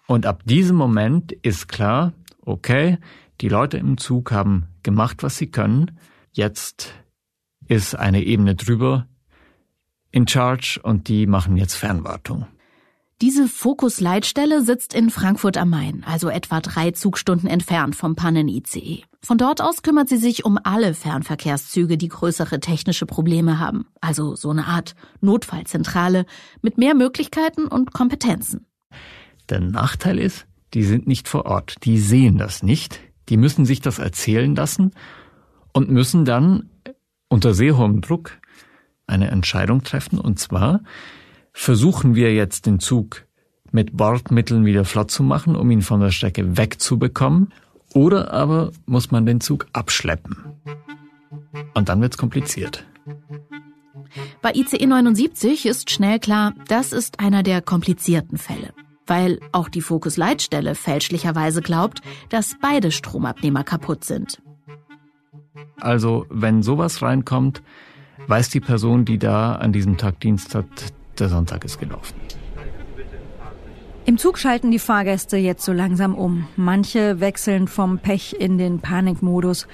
Und 0.07 0.25
ab 0.25 0.41
diesem 0.45 0.75
Moment 0.75 1.31
ist 1.31 1.67
klar, 1.67 2.13
okay, 2.41 2.97
die 3.41 3.49
Leute 3.49 3.77
im 3.77 3.97
Zug 3.97 4.31
haben 4.31 4.67
gemacht, 4.81 5.23
was 5.23 5.37
sie 5.37 5.49
können. 5.51 5.99
Jetzt 6.31 6.93
ist 7.67 7.95
eine 7.95 8.23
Ebene 8.23 8.55
drüber 8.55 9.07
in 10.11 10.27
Charge 10.27 10.79
und 10.83 11.07
die 11.07 11.27
machen 11.27 11.55
jetzt 11.55 11.75
Fernwartung. 11.75 12.47
Diese 13.23 13.47
Fokus-Leitstelle 13.47 14.63
sitzt 14.63 14.93
in 14.93 15.09
Frankfurt 15.09 15.55
am 15.55 15.69
Main, 15.69 16.03
also 16.05 16.27
etwa 16.27 16.59
drei 16.59 16.91
Zugstunden 16.91 17.47
entfernt 17.47 17.95
vom 17.95 18.17
Pannen-ICE. 18.17 19.03
Von 19.21 19.37
dort 19.37 19.61
aus 19.61 19.81
kümmert 19.81 20.09
sie 20.09 20.17
sich 20.17 20.43
um 20.43 20.59
alle 20.61 20.93
Fernverkehrszüge, 20.93 21.97
die 21.97 22.09
größere 22.09 22.59
technische 22.59 23.05
Probleme 23.05 23.59
haben. 23.59 23.85
Also 24.01 24.35
so 24.35 24.49
eine 24.49 24.67
Art 24.67 24.95
Notfallzentrale 25.21 26.25
mit 26.61 26.77
mehr 26.77 26.95
Möglichkeiten 26.95 27.67
und 27.67 27.93
Kompetenzen. 27.93 28.65
Der 29.47 29.61
Nachteil 29.61 30.19
ist, 30.19 30.45
die 30.73 30.83
sind 30.83 31.07
nicht 31.07 31.29
vor 31.29 31.45
Ort. 31.45 31.77
Die 31.85 31.99
sehen 31.99 32.37
das 32.37 32.61
nicht. 32.61 32.99
Die 33.29 33.37
müssen 33.37 33.65
sich 33.65 33.79
das 33.79 33.99
erzählen 33.99 34.53
lassen 34.53 34.91
und 35.71 35.89
müssen 35.89 36.25
dann 36.25 36.71
unter 37.29 37.53
sehr 37.53 37.77
hohem 37.77 38.01
Druck 38.01 38.37
eine 39.07 39.29
Entscheidung 39.31 39.81
treffen. 39.83 40.19
Und 40.19 40.39
zwar 40.39 40.81
versuchen 41.53 42.15
wir 42.15 42.33
jetzt 42.33 42.65
den 42.65 42.79
Zug 42.79 43.25
mit 43.71 43.95
Bordmitteln 43.95 44.65
wieder 44.65 44.85
flott 44.85 45.11
zu 45.11 45.23
machen, 45.23 45.55
um 45.55 45.71
ihn 45.71 45.81
von 45.81 45.99
der 45.99 46.11
Strecke 46.11 46.57
wegzubekommen. 46.57 47.53
Oder 47.93 48.33
aber 48.33 48.71
muss 48.85 49.11
man 49.11 49.25
den 49.25 49.39
Zug 49.39 49.67
abschleppen. 49.71 50.37
Und 51.73 51.89
dann 51.89 52.01
wird's 52.01 52.17
kompliziert. 52.17 52.85
Bei 54.41 54.51
ICE 54.53 54.85
79 54.85 55.65
ist 55.65 55.89
schnell 55.89 56.19
klar, 56.19 56.53
das 56.67 56.91
ist 56.91 57.19
einer 57.19 57.43
der 57.43 57.61
komplizierten 57.61 58.37
Fälle 58.37 58.73
weil 59.07 59.39
auch 59.51 59.69
die 59.69 59.81
Fokus-Leitstelle 59.81 60.75
fälschlicherweise 60.75 61.61
glaubt, 61.61 62.01
dass 62.29 62.55
beide 62.61 62.91
Stromabnehmer 62.91 63.63
kaputt 63.63 64.03
sind. 64.03 64.41
Also, 65.79 66.25
wenn 66.29 66.63
sowas 66.63 67.01
reinkommt, 67.01 67.61
weiß 68.27 68.49
die 68.49 68.61
Person, 68.61 69.05
die 69.05 69.17
da 69.17 69.55
an 69.55 69.73
diesem 69.73 69.97
Tag 69.97 70.19
Dienst 70.21 70.55
hat, 70.55 70.67
der 71.19 71.29
Sonntag 71.29 71.65
ist 71.65 71.79
gelaufen. 71.79 72.15
Im 74.05 74.17
Zug 74.17 74.37
schalten 74.37 74.69
die 74.69 74.79
Fahrgäste 74.79 75.37
jetzt 75.37 75.63
so 75.63 75.71
langsam 75.71 76.13
um. 76.15 76.45
Manche 76.57 77.21
wechseln 77.21 77.69
vom 77.69 77.99
Pech 77.99 78.35
in 78.37 78.57
den 78.57 78.79
Panikmodus. 78.79 79.65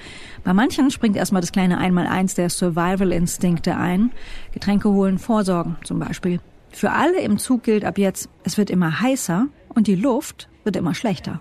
Bei 0.44 0.54
manchen 0.54 0.92
springt 0.92 1.16
erstmal 1.16 1.40
das 1.40 1.50
kleine 1.50 1.78
Einmaleins 1.78 2.36
der 2.36 2.48
Survival-Instinkte 2.48 3.76
ein. 3.76 4.12
Getränke 4.52 4.88
holen, 4.88 5.18
vorsorgen 5.18 5.78
zum 5.82 5.98
Beispiel. 5.98 6.38
Für 6.70 6.92
alle 6.92 7.20
im 7.20 7.38
Zug 7.38 7.64
gilt 7.64 7.84
ab 7.84 7.98
jetzt, 7.98 8.28
es 8.44 8.56
wird 8.56 8.70
immer 8.70 9.00
heißer 9.00 9.48
und 9.74 9.88
die 9.88 9.96
Luft 9.96 10.48
wird 10.62 10.76
immer 10.76 10.94
schlechter. 10.94 11.40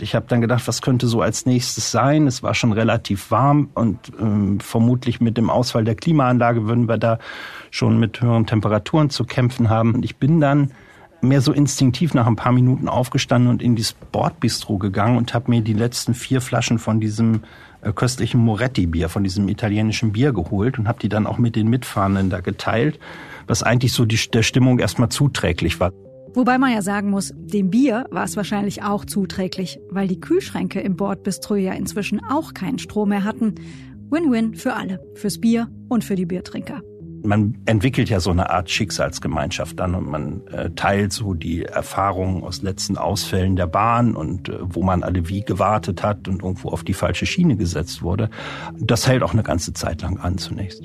Ich 0.00 0.14
habe 0.14 0.26
dann 0.28 0.40
gedacht, 0.40 0.66
was 0.66 0.82
könnte 0.82 1.06
so 1.06 1.20
als 1.20 1.46
nächstes 1.46 1.90
sein? 1.90 2.26
Es 2.26 2.42
war 2.42 2.54
schon 2.54 2.72
relativ 2.72 3.30
warm 3.30 3.70
und 3.74 3.98
ähm, 4.20 4.60
vermutlich 4.60 5.20
mit 5.20 5.36
dem 5.36 5.50
Ausfall 5.50 5.84
der 5.84 5.94
Klimaanlage 5.94 6.66
würden 6.66 6.88
wir 6.88 6.98
da 6.98 7.18
schon 7.70 7.98
mit 7.98 8.20
höheren 8.20 8.46
Temperaturen 8.46 9.10
zu 9.10 9.24
kämpfen 9.24 9.70
haben. 9.70 9.94
Und 9.94 10.04
ich 10.04 10.16
bin 10.16 10.40
dann 10.40 10.72
mehr 11.20 11.40
so 11.40 11.52
instinktiv 11.52 12.12
nach 12.12 12.26
ein 12.26 12.36
paar 12.36 12.52
Minuten 12.52 12.88
aufgestanden 12.88 13.50
und 13.50 13.62
in 13.62 13.76
die 13.76 13.84
Sportbistro 13.84 14.78
gegangen 14.78 15.16
und 15.16 15.32
habe 15.32 15.50
mir 15.50 15.60
die 15.60 15.72
letzten 15.72 16.14
vier 16.14 16.40
Flaschen 16.40 16.78
von 16.78 17.00
diesem 17.00 17.42
äh, 17.82 17.92
köstlichen 17.92 18.40
Moretti-Bier, 18.40 19.08
von 19.08 19.22
diesem 19.22 19.48
italienischen 19.48 20.12
Bier 20.12 20.32
geholt 20.32 20.78
und 20.78 20.88
habe 20.88 20.98
die 21.00 21.08
dann 21.08 21.26
auch 21.26 21.38
mit 21.38 21.56
den 21.56 21.68
Mitfahrenden 21.68 22.30
da 22.30 22.40
geteilt 22.40 22.98
was 23.46 23.62
eigentlich 23.62 23.92
so 23.92 24.04
die, 24.04 24.18
der 24.30 24.42
Stimmung 24.42 24.78
erstmal 24.78 25.08
zuträglich 25.08 25.80
war. 25.80 25.92
Wobei 26.34 26.58
man 26.58 26.72
ja 26.72 26.82
sagen 26.82 27.10
muss, 27.10 27.32
dem 27.36 27.70
Bier 27.70 28.06
war 28.10 28.24
es 28.24 28.36
wahrscheinlich 28.36 28.82
auch 28.82 29.04
zuträglich, 29.04 29.78
weil 29.88 30.08
die 30.08 30.18
Kühlschränke 30.18 30.80
im 30.80 30.96
Bordbistro 30.96 31.54
ja 31.54 31.72
inzwischen 31.74 32.24
auch 32.24 32.54
keinen 32.54 32.80
Strom 32.80 33.10
mehr 33.10 33.22
hatten. 33.22 33.54
Win-win 34.10 34.54
für 34.54 34.74
alle, 34.74 35.00
fürs 35.14 35.40
Bier 35.40 35.68
und 35.88 36.02
für 36.02 36.16
die 36.16 36.26
Biertrinker. 36.26 36.82
Man 37.22 37.56
entwickelt 37.64 38.10
ja 38.10 38.20
so 38.20 38.30
eine 38.30 38.50
Art 38.50 38.68
Schicksalsgemeinschaft 38.68 39.78
dann 39.78 39.94
und 39.94 40.10
man 40.10 40.46
äh, 40.48 40.70
teilt 40.72 41.12
so 41.12 41.34
die 41.34 41.62
Erfahrungen 41.62 42.42
aus 42.42 42.62
letzten 42.62 42.98
Ausfällen 42.98 43.56
der 43.56 43.66
Bahn 43.66 44.14
und 44.14 44.48
äh, 44.48 44.58
wo 44.60 44.82
man 44.82 45.04
alle 45.04 45.28
wie 45.28 45.40
gewartet 45.40 46.02
hat 46.02 46.28
und 46.28 46.42
irgendwo 46.42 46.68
auf 46.68 46.82
die 46.84 46.94
falsche 46.94 47.26
Schiene 47.26 47.56
gesetzt 47.56 48.02
wurde. 48.02 48.28
Das 48.78 49.08
hält 49.08 49.22
auch 49.22 49.32
eine 49.32 49.44
ganze 49.44 49.72
Zeit 49.72 50.02
lang 50.02 50.18
an 50.18 50.36
zunächst. 50.36 50.82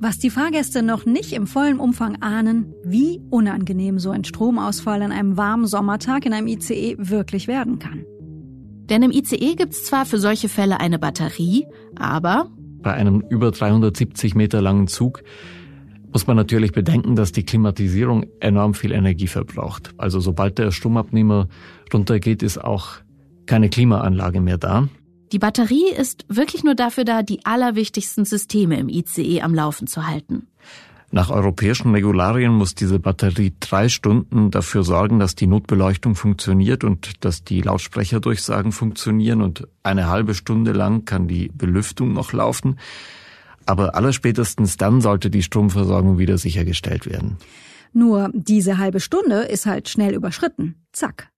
Was 0.00 0.18
die 0.18 0.30
Fahrgäste 0.30 0.82
noch 0.82 1.06
nicht 1.06 1.32
im 1.32 1.48
vollen 1.48 1.80
Umfang 1.80 2.22
ahnen, 2.22 2.72
wie 2.84 3.20
unangenehm 3.30 3.98
so 3.98 4.10
ein 4.10 4.22
Stromausfall 4.22 5.02
an 5.02 5.10
einem 5.10 5.36
warmen 5.36 5.66
Sommertag 5.66 6.24
in 6.24 6.32
einem 6.32 6.46
ICE 6.46 6.94
wirklich 6.98 7.48
werden 7.48 7.80
kann. 7.80 8.04
Denn 8.88 9.02
im 9.02 9.10
ICE 9.10 9.56
gibt's 9.56 9.84
zwar 9.84 10.06
für 10.06 10.18
solche 10.18 10.48
Fälle 10.48 10.78
eine 10.78 11.00
Batterie, 11.00 11.66
aber 11.96 12.48
bei 12.80 12.94
einem 12.94 13.24
über 13.28 13.50
370 13.50 14.36
Meter 14.36 14.62
langen 14.62 14.86
Zug 14.86 15.24
muss 16.12 16.28
man 16.28 16.36
natürlich 16.36 16.72
bedenken, 16.72 17.16
dass 17.16 17.32
die 17.32 17.44
Klimatisierung 17.44 18.26
enorm 18.38 18.74
viel 18.74 18.92
Energie 18.92 19.26
verbraucht. 19.26 19.94
Also 19.98 20.20
sobald 20.20 20.58
der 20.58 20.70
Stromabnehmer 20.70 21.48
runtergeht, 21.92 22.42
ist 22.44 22.62
auch 22.62 22.98
keine 23.46 23.68
Klimaanlage 23.68 24.40
mehr 24.40 24.58
da. 24.58 24.88
Die 25.32 25.38
Batterie 25.38 25.90
ist 25.90 26.24
wirklich 26.28 26.64
nur 26.64 26.74
dafür 26.74 27.04
da, 27.04 27.22
die 27.22 27.44
allerwichtigsten 27.44 28.24
Systeme 28.24 28.78
im 28.78 28.88
ICE 28.88 29.42
am 29.42 29.54
Laufen 29.54 29.86
zu 29.86 30.06
halten. 30.06 30.46
Nach 31.10 31.30
europäischen 31.30 31.92
Regularien 31.92 32.52
muss 32.52 32.74
diese 32.74 32.98
Batterie 32.98 33.54
drei 33.60 33.88
Stunden 33.88 34.50
dafür 34.50 34.84
sorgen, 34.84 35.18
dass 35.18 35.34
die 35.34 35.46
Notbeleuchtung 35.46 36.14
funktioniert 36.14 36.84
und 36.84 37.24
dass 37.24 37.44
die 37.44 37.62
Lautsprecherdurchsagen 37.62 38.72
funktionieren 38.72 39.40
und 39.40 39.66
eine 39.82 40.08
halbe 40.08 40.34
Stunde 40.34 40.72
lang 40.72 41.06
kann 41.06 41.26
die 41.26 41.50
Belüftung 41.54 42.12
noch 42.12 42.34
laufen. 42.34 42.78
Aber 43.64 43.94
allerspätestens 43.94 44.76
dann 44.76 45.00
sollte 45.00 45.30
die 45.30 45.42
Stromversorgung 45.42 46.18
wieder 46.18 46.36
sichergestellt 46.36 47.06
werden. 47.06 47.38
Nur 47.94 48.30
diese 48.34 48.76
halbe 48.76 49.00
Stunde 49.00 49.40
ist 49.42 49.64
halt 49.64 49.88
schnell 49.88 50.14
überschritten. 50.14 50.74
Zack. 50.92 51.30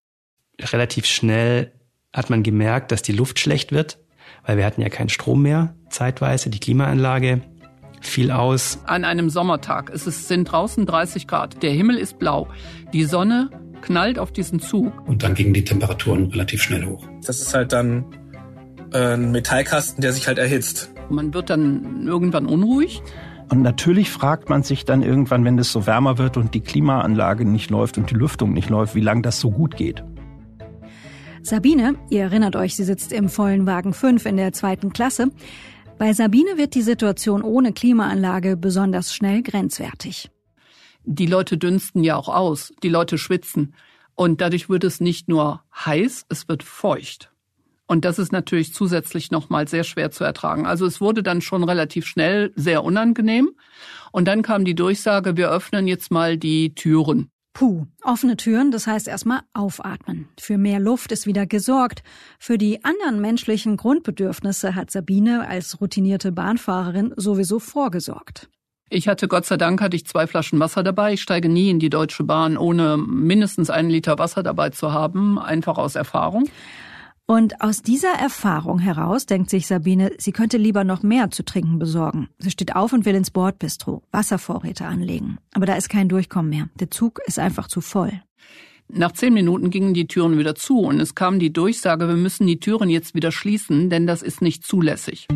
Relativ 0.60 1.06
schnell 1.06 1.72
hat 2.12 2.30
man 2.30 2.42
gemerkt, 2.42 2.92
dass 2.92 3.02
die 3.02 3.12
Luft 3.12 3.38
schlecht 3.38 3.72
wird, 3.72 3.98
weil 4.44 4.56
wir 4.56 4.64
hatten 4.64 4.80
ja 4.80 4.88
keinen 4.88 5.08
Strom 5.08 5.42
mehr 5.42 5.74
zeitweise. 5.90 6.50
Die 6.50 6.60
Klimaanlage 6.60 7.42
fiel 8.00 8.30
aus. 8.30 8.78
An 8.84 9.04
einem 9.04 9.30
Sommertag. 9.30 9.90
Es 9.90 10.04
sind 10.04 10.44
draußen 10.50 10.86
30 10.86 11.26
Grad. 11.26 11.62
Der 11.62 11.70
Himmel 11.72 11.96
ist 11.96 12.18
blau. 12.18 12.48
Die 12.92 13.04
Sonne 13.04 13.50
knallt 13.82 14.18
auf 14.18 14.32
diesen 14.32 14.60
Zug. 14.60 14.92
Und 15.06 15.22
dann 15.22 15.34
gingen 15.34 15.54
die 15.54 15.64
Temperaturen 15.64 16.26
relativ 16.30 16.62
schnell 16.62 16.84
hoch. 16.86 17.06
Das 17.24 17.40
ist 17.40 17.54
halt 17.54 17.72
dann 17.72 18.04
äh, 18.92 19.14
ein 19.14 19.32
Metallkasten, 19.32 20.00
der 20.00 20.12
sich 20.12 20.26
halt 20.26 20.38
erhitzt. 20.38 20.92
Man 21.08 21.32
wird 21.34 21.50
dann 21.50 22.06
irgendwann 22.06 22.46
unruhig. 22.46 23.02
Und 23.50 23.62
natürlich 23.62 24.10
fragt 24.10 24.48
man 24.48 24.62
sich 24.62 24.84
dann 24.84 25.02
irgendwann, 25.02 25.44
wenn 25.44 25.58
es 25.58 25.72
so 25.72 25.86
wärmer 25.86 26.18
wird 26.18 26.36
und 26.36 26.54
die 26.54 26.60
Klimaanlage 26.60 27.44
nicht 27.44 27.70
läuft 27.70 27.98
und 27.98 28.10
die 28.10 28.14
Lüftung 28.14 28.52
nicht 28.52 28.70
läuft, 28.70 28.94
wie 28.94 29.00
lange 29.00 29.22
das 29.22 29.40
so 29.40 29.50
gut 29.50 29.76
geht. 29.76 30.04
Sabine, 31.42 31.96
ihr 32.10 32.22
erinnert 32.22 32.54
euch, 32.54 32.76
sie 32.76 32.84
sitzt 32.84 33.12
im 33.12 33.28
vollen 33.28 33.66
Wagen 33.66 33.94
5 33.94 34.26
in 34.26 34.36
der 34.36 34.52
zweiten 34.52 34.92
Klasse. 34.92 35.30
Bei 35.98 36.12
Sabine 36.12 36.58
wird 36.58 36.74
die 36.74 36.82
Situation 36.82 37.42
ohne 37.42 37.72
Klimaanlage 37.72 38.56
besonders 38.56 39.14
schnell 39.14 39.42
grenzwertig. 39.42 40.30
Die 41.04 41.26
Leute 41.26 41.56
dünsten 41.56 42.04
ja 42.04 42.16
auch 42.16 42.28
aus, 42.28 42.72
die 42.82 42.88
Leute 42.88 43.16
schwitzen. 43.16 43.74
Und 44.14 44.42
dadurch 44.42 44.68
wird 44.68 44.84
es 44.84 45.00
nicht 45.00 45.28
nur 45.28 45.62
heiß, 45.74 46.26
es 46.28 46.46
wird 46.46 46.62
feucht. 46.62 47.32
Und 47.86 48.04
das 48.04 48.18
ist 48.18 48.32
natürlich 48.32 48.74
zusätzlich 48.74 49.30
nochmal 49.30 49.66
sehr 49.66 49.82
schwer 49.82 50.10
zu 50.10 50.24
ertragen. 50.24 50.66
Also 50.66 50.84
es 50.84 51.00
wurde 51.00 51.22
dann 51.22 51.40
schon 51.40 51.64
relativ 51.64 52.06
schnell 52.06 52.52
sehr 52.54 52.84
unangenehm. 52.84 53.50
Und 54.12 54.28
dann 54.28 54.42
kam 54.42 54.64
die 54.64 54.74
Durchsage, 54.74 55.36
wir 55.36 55.50
öffnen 55.50 55.88
jetzt 55.88 56.10
mal 56.10 56.36
die 56.36 56.74
Türen. 56.74 57.30
Puh, 57.60 57.84
offene 58.02 58.38
Türen, 58.38 58.70
das 58.70 58.86
heißt 58.86 59.06
erstmal 59.06 59.40
aufatmen. 59.52 60.30
Für 60.40 60.56
mehr 60.56 60.80
Luft 60.80 61.12
ist 61.12 61.26
wieder 61.26 61.44
gesorgt. 61.44 62.02
Für 62.38 62.56
die 62.56 62.82
anderen 62.86 63.20
menschlichen 63.20 63.76
Grundbedürfnisse 63.76 64.74
hat 64.74 64.90
Sabine 64.90 65.46
als 65.46 65.78
routinierte 65.78 66.32
Bahnfahrerin 66.32 67.12
sowieso 67.18 67.58
vorgesorgt. 67.58 68.48
Ich 68.88 69.08
hatte 69.08 69.28
Gott 69.28 69.44
sei 69.44 69.58
Dank 69.58 69.82
hatte 69.82 69.94
ich 69.94 70.06
zwei 70.06 70.26
Flaschen 70.26 70.58
Wasser 70.58 70.82
dabei. 70.82 71.12
Ich 71.12 71.20
steige 71.20 71.50
nie 71.50 71.68
in 71.68 71.80
die 71.80 71.90
Deutsche 71.90 72.24
Bahn, 72.24 72.56
ohne 72.56 72.96
mindestens 72.96 73.68
einen 73.68 73.90
Liter 73.90 74.18
Wasser 74.18 74.42
dabei 74.42 74.70
zu 74.70 74.94
haben, 74.94 75.38
einfach 75.38 75.76
aus 75.76 75.96
Erfahrung. 75.96 76.48
Und 77.30 77.60
aus 77.60 77.82
dieser 77.82 78.12
Erfahrung 78.14 78.80
heraus 78.80 79.24
denkt 79.24 79.50
sich 79.50 79.68
Sabine, 79.68 80.10
sie 80.18 80.32
könnte 80.32 80.56
lieber 80.56 80.82
noch 80.82 81.04
mehr 81.04 81.30
zu 81.30 81.44
trinken 81.44 81.78
besorgen. 81.78 82.28
Sie 82.38 82.50
steht 82.50 82.74
auf 82.74 82.92
und 82.92 83.04
will 83.04 83.14
ins 83.14 83.30
Bordbistro 83.30 84.02
Wasservorräte 84.10 84.84
anlegen. 84.84 85.38
Aber 85.54 85.64
da 85.64 85.76
ist 85.76 85.88
kein 85.88 86.08
Durchkommen 86.08 86.50
mehr. 86.50 86.68
Der 86.80 86.90
Zug 86.90 87.20
ist 87.26 87.38
einfach 87.38 87.68
zu 87.68 87.80
voll. 87.80 88.20
Nach 88.88 89.12
zehn 89.12 89.32
Minuten 89.32 89.70
gingen 89.70 89.94
die 89.94 90.08
Türen 90.08 90.38
wieder 90.38 90.56
zu 90.56 90.80
und 90.80 90.98
es 90.98 91.14
kam 91.14 91.38
die 91.38 91.52
Durchsage, 91.52 92.08
wir 92.08 92.16
müssen 92.16 92.48
die 92.48 92.58
Türen 92.58 92.90
jetzt 92.90 93.14
wieder 93.14 93.30
schließen, 93.30 93.90
denn 93.90 94.08
das 94.08 94.22
ist 94.22 94.42
nicht 94.42 94.64
zulässig. 94.66 95.28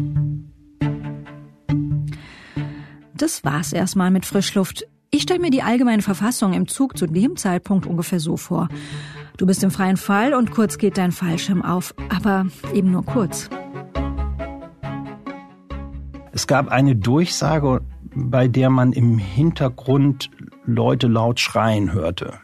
Das 3.16 3.44
war's 3.44 3.72
erstmal 3.72 4.10
mit 4.10 4.26
Frischluft. 4.26 4.84
Ich 5.12 5.22
stelle 5.22 5.38
mir 5.38 5.50
die 5.50 5.62
allgemeine 5.62 6.02
Verfassung 6.02 6.54
im 6.54 6.66
Zug 6.66 6.98
zu 6.98 7.06
dem 7.06 7.36
Zeitpunkt 7.36 7.86
ungefähr 7.86 8.18
so 8.18 8.36
vor. 8.36 8.68
Du 9.36 9.46
bist 9.46 9.64
im 9.64 9.72
freien 9.72 9.96
Fall 9.96 10.32
und 10.32 10.52
kurz 10.52 10.78
geht 10.78 10.96
dein 10.96 11.10
Fallschirm 11.10 11.62
auf, 11.62 11.92
aber 12.08 12.46
eben 12.72 12.92
nur 12.92 13.04
kurz. 13.04 13.50
Es 16.30 16.46
gab 16.46 16.68
eine 16.68 16.94
Durchsage, 16.94 17.80
bei 18.14 18.46
der 18.46 18.70
man 18.70 18.92
im 18.92 19.18
Hintergrund 19.18 20.30
Leute 20.66 21.08
laut 21.08 21.40
schreien 21.40 21.92
hörte. 21.92 22.43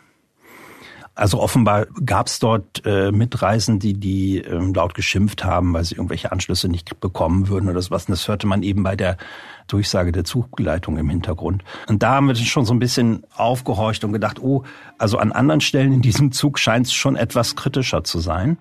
Also 1.21 1.39
offenbar 1.39 1.87
gab 2.07 2.29
es 2.29 2.39
dort 2.39 2.81
äh, 2.87 3.13
Mitreisende, 3.13 3.79
die, 3.79 3.93
die 3.93 4.39
ähm, 4.39 4.73
laut 4.73 4.95
geschimpft 4.95 5.45
haben, 5.45 5.75
weil 5.75 5.85
sie 5.85 5.95
irgendwelche 5.95 6.33
Anschlüsse 6.33 6.67
nicht 6.67 6.99
bekommen 6.99 7.49
würden 7.49 7.69
oder 7.69 7.83
sowas. 7.83 8.07
Und 8.07 8.13
das 8.13 8.27
hörte 8.27 8.47
man 8.47 8.63
eben 8.63 8.83
bei 8.83 8.97
der 8.97 9.19
Durchsage 9.67 10.13
der 10.13 10.25
Zugleitung 10.25 10.97
im 10.97 11.11
Hintergrund. 11.11 11.63
Und 11.89 12.03
da 12.03 12.15
haben 12.15 12.29
wir 12.29 12.37
schon 12.37 12.65
so 12.65 12.73
ein 12.73 12.79
bisschen 12.79 13.23
aufgehorcht 13.37 14.03
und 14.03 14.15
gedacht, 14.15 14.41
oh, 14.41 14.65
also 14.97 15.19
an 15.19 15.31
anderen 15.33 15.61
Stellen 15.61 15.93
in 15.93 16.01
diesem 16.01 16.33
Zug 16.33 16.59
scheint 16.59 16.87
es 16.87 16.95
schon 16.95 17.17
etwas 17.17 17.55
kritischer 17.55 18.03
zu 18.03 18.19
sein. 18.19 18.57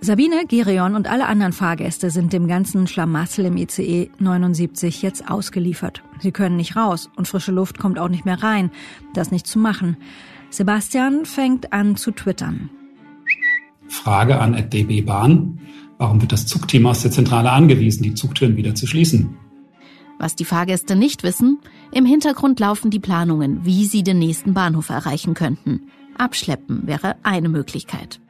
Sabine, 0.00 0.46
Gerion 0.48 0.96
und 0.96 1.08
alle 1.08 1.26
anderen 1.26 1.52
Fahrgäste 1.52 2.10
sind 2.10 2.32
dem 2.32 2.48
ganzen 2.48 2.88
Schlamassel 2.88 3.44
im 3.44 3.56
ICE 3.56 4.10
79 4.18 5.02
jetzt 5.02 5.30
ausgeliefert. 5.30 6.02
Sie 6.18 6.32
können 6.32 6.56
nicht 6.56 6.74
raus 6.74 7.10
und 7.14 7.28
frische 7.28 7.52
Luft 7.52 7.78
kommt 7.78 8.00
auch 8.00 8.08
nicht 8.08 8.24
mehr 8.24 8.42
rein. 8.42 8.72
Das 9.14 9.30
nicht 9.30 9.46
zu 9.46 9.60
machen. 9.60 9.96
Sebastian 10.54 11.26
fängt 11.26 11.72
an 11.72 11.96
zu 11.96 12.12
twittern. 12.12 12.70
Frage 13.88 14.38
an 14.38 14.70
DB 14.70 15.02
Bahn. 15.02 15.58
Warum 15.98 16.20
wird 16.20 16.30
das 16.30 16.46
Zugteam 16.46 16.86
aus 16.86 17.02
der 17.02 17.10
Zentrale 17.10 17.50
angewiesen, 17.50 18.04
die 18.04 18.14
Zugtüren 18.14 18.56
wieder 18.56 18.76
zu 18.76 18.86
schließen? 18.86 19.36
Was 20.20 20.36
die 20.36 20.44
Fahrgäste 20.44 20.94
nicht 20.94 21.24
wissen, 21.24 21.58
im 21.90 22.06
Hintergrund 22.06 22.60
laufen 22.60 22.92
die 22.92 23.00
Planungen, 23.00 23.64
wie 23.64 23.84
sie 23.84 24.04
den 24.04 24.20
nächsten 24.20 24.54
Bahnhof 24.54 24.90
erreichen 24.90 25.34
könnten. 25.34 25.88
Abschleppen 26.16 26.86
wäre 26.86 27.16
eine 27.24 27.48
Möglichkeit. 27.48 28.20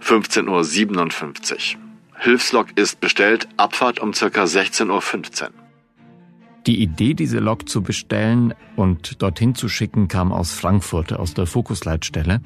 15.57 0.00 1.74
Uhr. 1.74 1.80
Hilfslok 2.20 2.78
ist 2.78 3.00
bestellt, 3.00 3.48
Abfahrt 3.56 3.98
um 3.98 4.12
ca. 4.12 4.26
16.15 4.26 5.42
Uhr. 5.42 5.50
Die 6.66 6.82
Idee, 6.82 7.14
diese 7.14 7.38
Lok 7.38 7.68
zu 7.68 7.82
bestellen 7.82 8.52
und 8.76 9.22
dorthin 9.22 9.54
zu 9.54 9.68
schicken, 9.68 10.08
kam 10.08 10.32
aus 10.32 10.52
Frankfurt, 10.52 11.12
aus 11.12 11.34
der 11.34 11.46
Fokusleitstelle. 11.46 12.40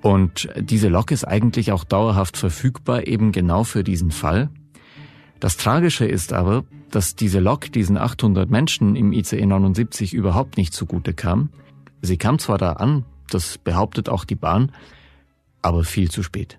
Und 0.00 0.48
diese 0.56 0.88
Lok 0.88 1.10
ist 1.10 1.24
eigentlich 1.24 1.72
auch 1.72 1.84
dauerhaft 1.84 2.36
verfügbar, 2.36 3.06
eben 3.06 3.32
genau 3.32 3.64
für 3.64 3.84
diesen 3.84 4.10
Fall. 4.10 4.50
Das 5.40 5.56
Tragische 5.56 6.04
ist 6.04 6.32
aber, 6.32 6.64
dass 6.90 7.16
diese 7.16 7.40
Lok 7.40 7.72
diesen 7.72 7.96
800 7.96 8.50
Menschen 8.50 8.96
im 8.96 9.12
ICE 9.12 9.44
79 9.44 10.12
überhaupt 10.12 10.56
nicht 10.56 10.72
zugute 10.72 11.14
kam. 11.14 11.50
Sie 12.00 12.16
kam 12.16 12.38
zwar 12.38 12.58
da 12.58 12.74
an, 12.74 13.04
das 13.30 13.58
behauptet 13.58 14.08
auch 14.08 14.24
die 14.24 14.34
Bahn, 14.34 14.72
aber 15.62 15.84
viel 15.84 16.10
zu 16.10 16.22
spät. 16.22 16.58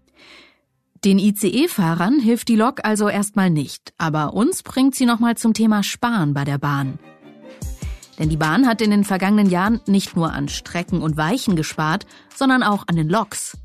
Den 1.06 1.20
ICE-Fahrern 1.20 2.22
hilft 2.22 2.48
die 2.48 2.56
Lok 2.56 2.80
also 2.86 3.10
erstmal 3.10 3.50
nicht, 3.50 3.94
aber 3.98 4.34
uns 4.34 4.64
bringt 4.64 4.96
sie 4.96 5.06
nochmal 5.06 5.36
zum 5.36 5.54
Thema 5.54 5.84
Sparen 5.84 6.34
bei 6.34 6.46
der 6.46 6.58
Bahn. 6.58 6.98
Denn 8.18 8.30
die 8.30 8.38
Bahn 8.38 8.66
hat 8.68 8.82
in 8.82 8.90
den 8.90 9.04
vergangenen 9.04 9.50
Jahren 9.50 9.82
nicht 9.86 10.16
nur 10.16 10.32
an 10.32 10.48
Strecken 10.48 11.02
und 11.02 11.18
Weichen 11.18 11.58
gespart, 11.58 12.06
sondern 12.34 12.64
auch 12.64 12.86
an 12.88 12.96
den 12.96 13.10
Loks. 13.10 13.58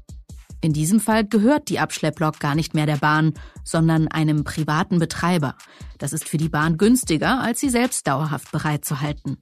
In 0.60 0.72
diesem 0.72 0.98
Fall 0.98 1.24
gehört 1.24 1.68
die 1.68 1.78
Abschlepplok 1.78 2.40
gar 2.40 2.56
nicht 2.56 2.74
mehr 2.74 2.86
der 2.86 2.96
Bahn, 2.96 3.34
sondern 3.62 4.08
einem 4.08 4.42
privaten 4.42 4.98
Betreiber. 4.98 5.54
Das 5.98 6.12
ist 6.12 6.28
für 6.28 6.38
die 6.38 6.48
Bahn 6.48 6.76
günstiger, 6.76 7.40
als 7.40 7.60
sie 7.60 7.68
selbst 7.68 8.08
dauerhaft 8.08 8.50
bereitzuhalten. 8.50 9.36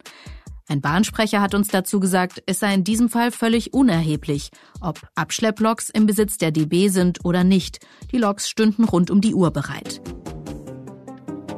Ein 0.68 0.80
Bahnsprecher 0.80 1.40
hat 1.40 1.54
uns 1.54 1.68
dazu 1.68 2.00
gesagt, 2.00 2.42
es 2.46 2.58
sei 2.58 2.74
in 2.74 2.82
diesem 2.82 3.08
Fall 3.08 3.30
völlig 3.30 3.72
unerheblich, 3.72 4.50
ob 4.80 5.00
Abschlepploks 5.14 5.90
im 5.90 6.06
Besitz 6.06 6.38
der 6.38 6.50
DB 6.50 6.88
sind 6.88 7.24
oder 7.24 7.44
nicht. 7.44 7.78
Die 8.10 8.18
Loks 8.18 8.48
stünden 8.48 8.82
rund 8.82 9.12
um 9.12 9.20
die 9.20 9.34
Uhr 9.34 9.52
bereit. 9.52 10.00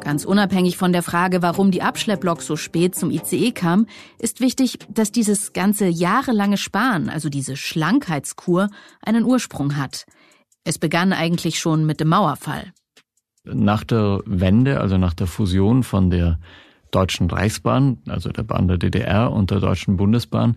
Ganz 0.01 0.27
unabhängig 0.27 0.77
von 0.77 0.92
der 0.92 1.03
Frage, 1.03 1.40
warum 1.40 1.71
die 1.71 1.81
Abschlepplok 1.81 2.42
so 2.42 2.57
spät 2.57 2.94
zum 2.94 3.11
ICE 3.11 3.53
kam, 3.53 3.87
ist 4.18 4.40
wichtig, 4.40 4.79
dass 4.90 5.11
dieses 5.11 5.55
ganze 5.55 5.87
jahrelange 5.87 6.59
Sparen, 6.59 7.09
also 7.09 7.31
diese 7.31 7.57
Schlankheitskur, 7.57 8.68
einen 9.01 9.25
Ursprung 9.25 9.77
hat. 9.77 10.05
Es 10.64 10.79
begann 10.79 11.14
eigentlich 11.14 11.59
schon 11.59 11.87
mit 11.87 12.01
dem 12.01 12.09
Mauerfall. 12.09 12.75
Nach 13.44 13.85
der 13.85 14.21
Wende, 14.27 14.81
also 14.81 14.99
nach 14.99 15.14
der 15.14 15.27
Fusion 15.27 15.83
von 15.83 16.11
der 16.11 16.38
Deutschen 16.90 17.31
Reichsbahn, 17.31 17.98
also 18.07 18.31
der 18.31 18.42
Bahn 18.42 18.68
der 18.68 18.79
DDR 18.79 19.33
und 19.33 19.51
der 19.51 19.61
Deutschen 19.61 19.96
Bundesbahn, 19.96 20.57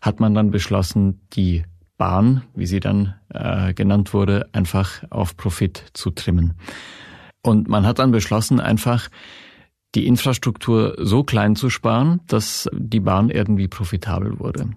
hat 0.00 0.20
man 0.20 0.34
dann 0.34 0.50
beschlossen, 0.50 1.20
die 1.32 1.64
Bahn, 1.98 2.42
wie 2.54 2.66
sie 2.66 2.80
dann 2.80 3.14
äh, 3.28 3.74
genannt 3.74 4.14
wurde, 4.14 4.48
einfach 4.52 5.02
auf 5.10 5.36
Profit 5.36 5.84
zu 5.92 6.10
trimmen. 6.10 6.54
Und 7.42 7.68
man 7.68 7.86
hat 7.86 7.98
dann 7.98 8.10
beschlossen, 8.10 8.60
einfach 8.60 9.08
die 9.94 10.06
Infrastruktur 10.06 10.94
so 10.98 11.24
klein 11.24 11.56
zu 11.56 11.68
sparen, 11.68 12.20
dass 12.26 12.68
die 12.72 13.00
Bahn 13.00 13.28
irgendwie 13.28 13.68
profitabel 13.68 14.38
wurde. 14.38 14.70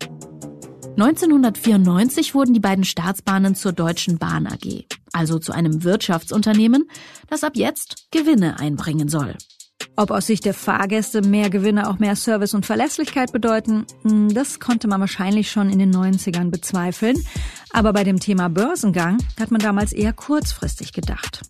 1994 0.98 2.36
wurden 2.36 2.54
die 2.54 2.60
beiden 2.60 2.84
Staatsbahnen 2.84 3.56
zur 3.56 3.72
Deutschen 3.72 4.20
Bahn 4.20 4.46
AG, 4.46 4.86
also 5.12 5.40
zu 5.40 5.52
einem 5.52 5.84
Wirtschaftsunternehmen, 5.84 6.88
das 7.28 7.44
ab 7.44 7.54
jetzt 7.56 8.08
Gewinne 8.12 8.60
einbringen 8.60 9.08
soll. 9.08 9.36
Ob 9.96 10.10
aus 10.10 10.26
Sicht 10.26 10.46
der 10.46 10.56
Fahrgäste 10.56 11.22
mehr 11.22 11.52
Gewinne 11.52 11.88
auch 11.88 12.00
mehr 12.00 12.16
Service 12.16 12.56
und 12.56 12.66
Verlässlichkeit 12.66 13.32
bedeuten, 13.32 13.86
hm, 14.02 14.34
das 14.34 14.60
konnte 14.60 14.88
man 14.88 15.00
wahrscheinlich 15.00 15.52
schon 15.52 15.70
in 15.70 15.78
den 15.78 15.92
90ern 15.92 16.50
bezweifeln. 16.50 17.16
Aber 17.72 17.94
bei 17.94 18.04
dem 18.04 18.20
Thema 18.20 18.50
Börsengang 18.50 19.20
hat 19.40 19.52
man 19.52 19.62
damals 19.62 19.94
eher 19.94 20.12
kurzfristig 20.12 20.94
gedacht. 20.94 21.42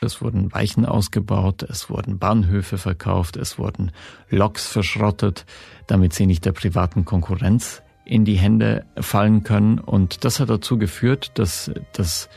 Es 0.00 0.20
wurden 0.20 0.52
Weichen 0.52 0.86
ausgebaut, 0.86 1.64
es 1.64 1.90
wurden 1.90 2.18
Bahnhöfe 2.18 2.78
verkauft, 2.78 3.36
es 3.36 3.58
wurden 3.58 3.92
Loks 4.30 4.66
verschrottet, 4.66 5.44
damit 5.86 6.12
sie 6.12 6.26
nicht 6.26 6.44
der 6.44 6.52
privaten 6.52 7.04
Konkurrenz 7.04 7.82
in 8.04 8.24
die 8.24 8.36
Hände 8.36 8.84
fallen 9.00 9.42
können. 9.42 9.78
Und 9.78 10.24
das 10.24 10.38
hat 10.38 10.50
dazu 10.50 10.78
geführt, 10.78 11.32
dass 11.34 11.72
das 11.92 12.28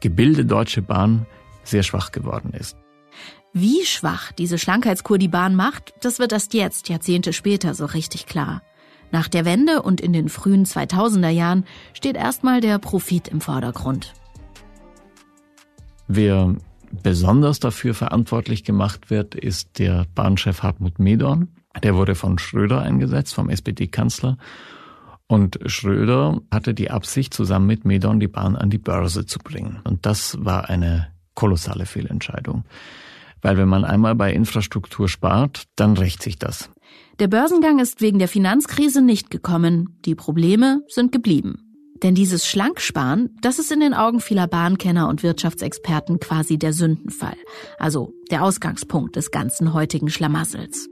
Gebilde 0.00 0.44
Deutsche 0.44 0.82
Bahn 0.82 1.26
sehr 1.64 1.84
schwach 1.84 2.10
geworden 2.10 2.52
ist. 2.52 2.81
Wie 3.54 3.84
schwach 3.84 4.32
diese 4.32 4.56
Schlankheitskur 4.56 5.18
die 5.18 5.28
Bahn 5.28 5.54
macht, 5.54 5.92
das 6.00 6.18
wird 6.18 6.32
erst 6.32 6.54
jetzt, 6.54 6.88
Jahrzehnte 6.88 7.34
später, 7.34 7.74
so 7.74 7.84
richtig 7.84 8.24
klar. 8.24 8.62
Nach 9.10 9.28
der 9.28 9.44
Wende 9.44 9.82
und 9.82 10.00
in 10.00 10.14
den 10.14 10.30
frühen 10.30 10.64
2000er 10.64 11.28
Jahren 11.28 11.66
steht 11.92 12.16
erstmal 12.16 12.62
der 12.62 12.78
Profit 12.78 13.28
im 13.28 13.42
Vordergrund. 13.42 14.14
Wer 16.08 16.56
besonders 17.02 17.60
dafür 17.60 17.92
verantwortlich 17.92 18.64
gemacht 18.64 19.10
wird, 19.10 19.34
ist 19.34 19.78
der 19.78 20.06
Bahnchef 20.14 20.62
Hartmut 20.62 20.98
Medorn. 20.98 21.48
Der 21.82 21.94
wurde 21.94 22.14
von 22.14 22.38
Schröder 22.38 22.80
eingesetzt, 22.80 23.34
vom 23.34 23.50
SPD-Kanzler. 23.50 24.38
Und 25.26 25.58
Schröder 25.66 26.40
hatte 26.50 26.72
die 26.72 26.90
Absicht, 26.90 27.34
zusammen 27.34 27.66
mit 27.66 27.84
Medorn 27.84 28.18
die 28.18 28.28
Bahn 28.28 28.56
an 28.56 28.70
die 28.70 28.78
Börse 28.78 29.26
zu 29.26 29.38
bringen. 29.38 29.80
Und 29.84 30.06
das 30.06 30.42
war 30.42 30.70
eine 30.70 31.08
kolossale 31.34 31.84
Fehlentscheidung. 31.84 32.64
Weil 33.42 33.56
wenn 33.56 33.68
man 33.68 33.84
einmal 33.84 34.14
bei 34.14 34.32
Infrastruktur 34.32 35.08
spart, 35.08 35.64
dann 35.76 35.96
rächt 35.96 36.22
sich 36.22 36.38
das. 36.38 36.70
Der 37.18 37.28
Börsengang 37.28 37.78
ist 37.78 38.00
wegen 38.00 38.18
der 38.18 38.28
Finanzkrise 38.28 39.02
nicht 39.02 39.30
gekommen. 39.30 39.98
Die 40.04 40.14
Probleme 40.14 40.80
sind 40.88 41.12
geblieben. 41.12 41.58
Denn 42.02 42.14
dieses 42.14 42.46
Schlanksparen, 42.48 43.36
das 43.42 43.58
ist 43.58 43.70
in 43.70 43.80
den 43.80 43.94
Augen 43.94 44.20
vieler 44.20 44.48
Bahnkenner 44.48 45.08
und 45.08 45.22
Wirtschaftsexperten 45.22 46.18
quasi 46.18 46.58
der 46.58 46.72
Sündenfall. 46.72 47.36
Also 47.78 48.12
der 48.30 48.42
Ausgangspunkt 48.42 49.14
des 49.14 49.30
ganzen 49.30 49.72
heutigen 49.72 50.08
Schlamassels. 50.08 50.88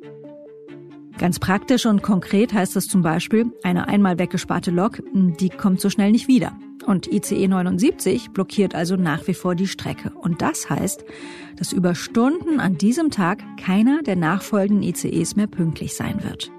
Ganz 1.21 1.39
praktisch 1.39 1.85
und 1.85 2.01
konkret 2.01 2.55
heißt 2.55 2.75
das 2.77 2.89
zum 2.89 3.03
Beispiel, 3.03 3.53
eine 3.63 3.89
einmal 3.89 4.19
weggesparte 4.19 4.71
Lok, 4.71 5.03
die 5.13 5.51
kommt 5.51 5.79
so 5.79 5.91
schnell 5.91 6.13
nicht 6.13 6.29
wieder. 6.29 6.59
Und 6.87 7.13
ICE 7.13 7.47
79 7.47 8.31
blockiert 8.31 8.75
also 8.75 8.97
nach 8.97 9.27
wie 9.29 9.35
vor 9.35 9.55
die 9.55 9.67
Strecke. 9.67 10.13
Und 10.19 10.41
das 10.41 10.71
heißt, 10.71 11.05
dass 11.59 11.75
über 11.75 11.95
Stunden 11.95 12.59
an 12.59 12.79
diesem 12.79 13.11
Tag 13.11 13.43
keiner 13.59 14.03
der 14.03 14.17
nachfolgenden 14.17 14.83
ICEs 14.83 15.37
mehr 15.37 15.47
pünktlich 15.47 15.95
sein 15.95 16.25
wird. 16.25 16.51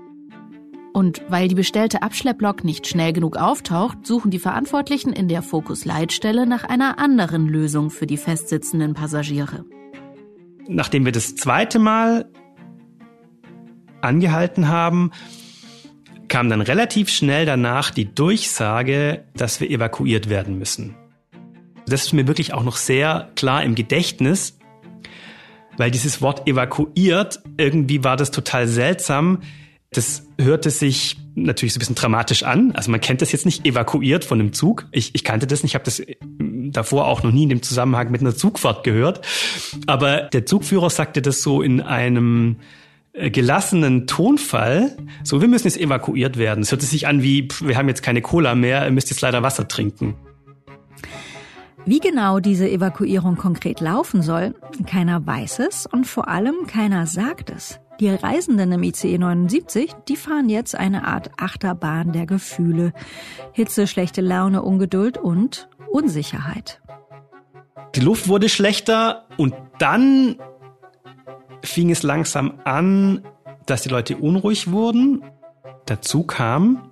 Und 0.94 1.24
weil 1.28 1.48
die 1.48 1.56
bestellte 1.56 2.04
Abschlepplok 2.04 2.64
nicht 2.64 2.86
schnell 2.86 3.14
genug 3.14 3.38
auftaucht, 3.38 4.06
suchen 4.06 4.30
die 4.30 4.38
Verantwortlichen 4.38 5.12
in 5.12 5.28
der 5.28 5.42
Fokus-Leitstelle 5.42 6.46
nach 6.46 6.66
einer 6.66 7.00
anderen 7.00 7.48
Lösung 7.48 7.90
für 7.90 8.06
die 8.06 8.18
festsitzenden 8.18 8.94
Passagiere. 8.94 9.66
Nachdem 10.68 11.04
wir 11.04 11.12
das 11.12 11.36
zweite 11.36 11.80
Mal 11.80 12.30
angehalten 14.04 14.68
haben, 14.68 15.12
kam 16.28 16.50
dann 16.50 16.62
relativ 16.62 17.10
schnell 17.10 17.46
danach 17.46 17.92
die 17.92 18.14
Durchsage, 18.14 19.26
dass 19.36 19.60
wir 19.60 19.70
evakuiert 19.70 20.30
werden 20.30 20.58
müssen. 20.58 20.96
Das 21.88 22.06
ist 22.06 22.14
mir 22.14 22.28
wirklich 22.28 22.54
auch 22.54 22.64
noch 22.64 22.78
sehr 22.78 23.30
klar 23.36 23.64
im 23.64 23.76
Gedächtnis, 23.76 24.58
weil 25.78 25.92
dieses 25.92 26.22
Wort 26.22 26.48
evakuiert, 26.48 27.42
irgendwie 27.58 28.04
war 28.04 28.16
das 28.16 28.32
total 28.32 28.68
seltsam. 28.68 29.42
Das 29.92 30.26
hörte 30.40 30.70
sich 30.70 31.18
natürlich 31.36 31.74
so 31.74 31.78
ein 31.78 31.82
bisschen 31.82 31.96
dramatisch 31.96 32.44
an. 32.44 32.72
Also 32.74 32.92
man 32.92 33.02
kennt 33.02 33.22
das 33.22 33.32
jetzt 33.32 33.46
nicht 33.46 33.66
evakuiert 33.66 34.24
von 34.24 34.40
einem 34.40 34.54
Zug. 34.54 34.88
Ich, 34.92 35.14
ich 35.14 35.24
kannte 35.24 35.48
das 35.48 35.64
nicht, 35.64 35.72
ich 35.72 35.76
habe 35.76 35.86
das 35.86 36.02
davor 36.72 37.08
auch 37.08 37.24
noch 37.24 37.32
nie 37.32 37.44
in 37.44 37.50
dem 37.50 37.62
Zusammenhang 37.62 38.10
mit 38.12 38.22
einer 38.22 38.36
Zugfahrt 38.36 38.84
gehört. 38.84 39.26
Aber 39.88 40.22
der 40.22 40.46
Zugführer 40.46 40.90
sagte 40.90 41.22
das 41.22 41.42
so 41.42 41.62
in 41.62 41.82
einem 41.82 42.58
gelassenen 43.14 44.08
Tonfall, 44.08 44.96
so 45.24 45.42
wir 45.42 45.48
müssen 45.48 45.68
jetzt 45.68 45.80
evakuiert 45.80 46.38
werden. 46.38 46.62
Es 46.62 46.72
hörte 46.72 46.86
sich 46.86 47.08
an 47.08 47.22
wie, 47.22 47.48
wir 47.62 47.78
haben 47.78 47.88
jetzt 47.88 48.04
keine 48.04 48.22
Cola 48.22 48.56
mehr, 48.56 48.86
ihr 48.86 48.92
müsst 48.92 49.10
jetzt 49.10 49.22
leider 49.22 49.44
Wasser 49.44 49.68
trinken. 49.68 50.16
Wie 51.86 52.00
genau 52.00 52.40
diese 52.40 52.70
Evakuierung 52.70 53.38
konkret 53.38 53.80
laufen 53.80 54.22
soll, 54.22 54.54
keiner 54.86 55.26
weiß 55.26 55.60
es 55.60 55.88
und 55.88 56.06
vor 56.06 56.28
allem 56.28 56.68
keiner 56.68 57.08
sagt 57.08 57.50
es. 57.50 57.80
Die 58.00 58.10
Reisenden 58.10 58.72
im 58.72 58.84
ICE 58.84 59.18
79, 59.18 59.92
die 60.08 60.16
fahren 60.16 60.50
jetzt 60.50 60.76
eine 60.76 61.06
Art 61.08 61.32
Achterbahn 61.38 62.14
der 62.14 62.26
Gefühle. 62.26 62.94
Hitze, 63.52 63.88
schlechte 63.88 64.22
Laune, 64.22 64.62
Ungeduld 64.64 65.18
und 65.18 65.70
Unsicherheit. 65.92 66.82
Die 67.96 68.00
Luft 68.00 68.28
wurde 68.28 68.48
schlechter 68.48 69.28
und 69.38 69.54
dann 69.78 70.38
fing 71.64 71.90
es 71.92 72.04
langsam 72.04 72.60
an, 72.64 73.24
dass 73.66 73.84
die 73.84 73.90
Leute 73.90 74.18
unruhig 74.18 74.72
wurden. 74.72 75.24
Dazu 75.86 76.24
kam, 76.24 76.92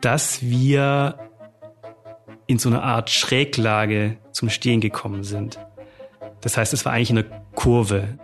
dass 0.00 0.42
wir 0.42 1.18
in 2.46 2.58
so 2.58 2.68
eine 2.68 2.82
Art 2.82 3.10
Schräglage 3.10 4.18
zum 4.32 4.48
Stehen 4.50 4.80
gekommen 4.80 5.24
sind. 5.24 5.58
Das 6.40 6.56
heißt, 6.56 6.72
es 6.72 6.84
war 6.84 6.92
eigentlich 6.92 7.10
eine 7.10 7.24
Kurve. 7.54 8.18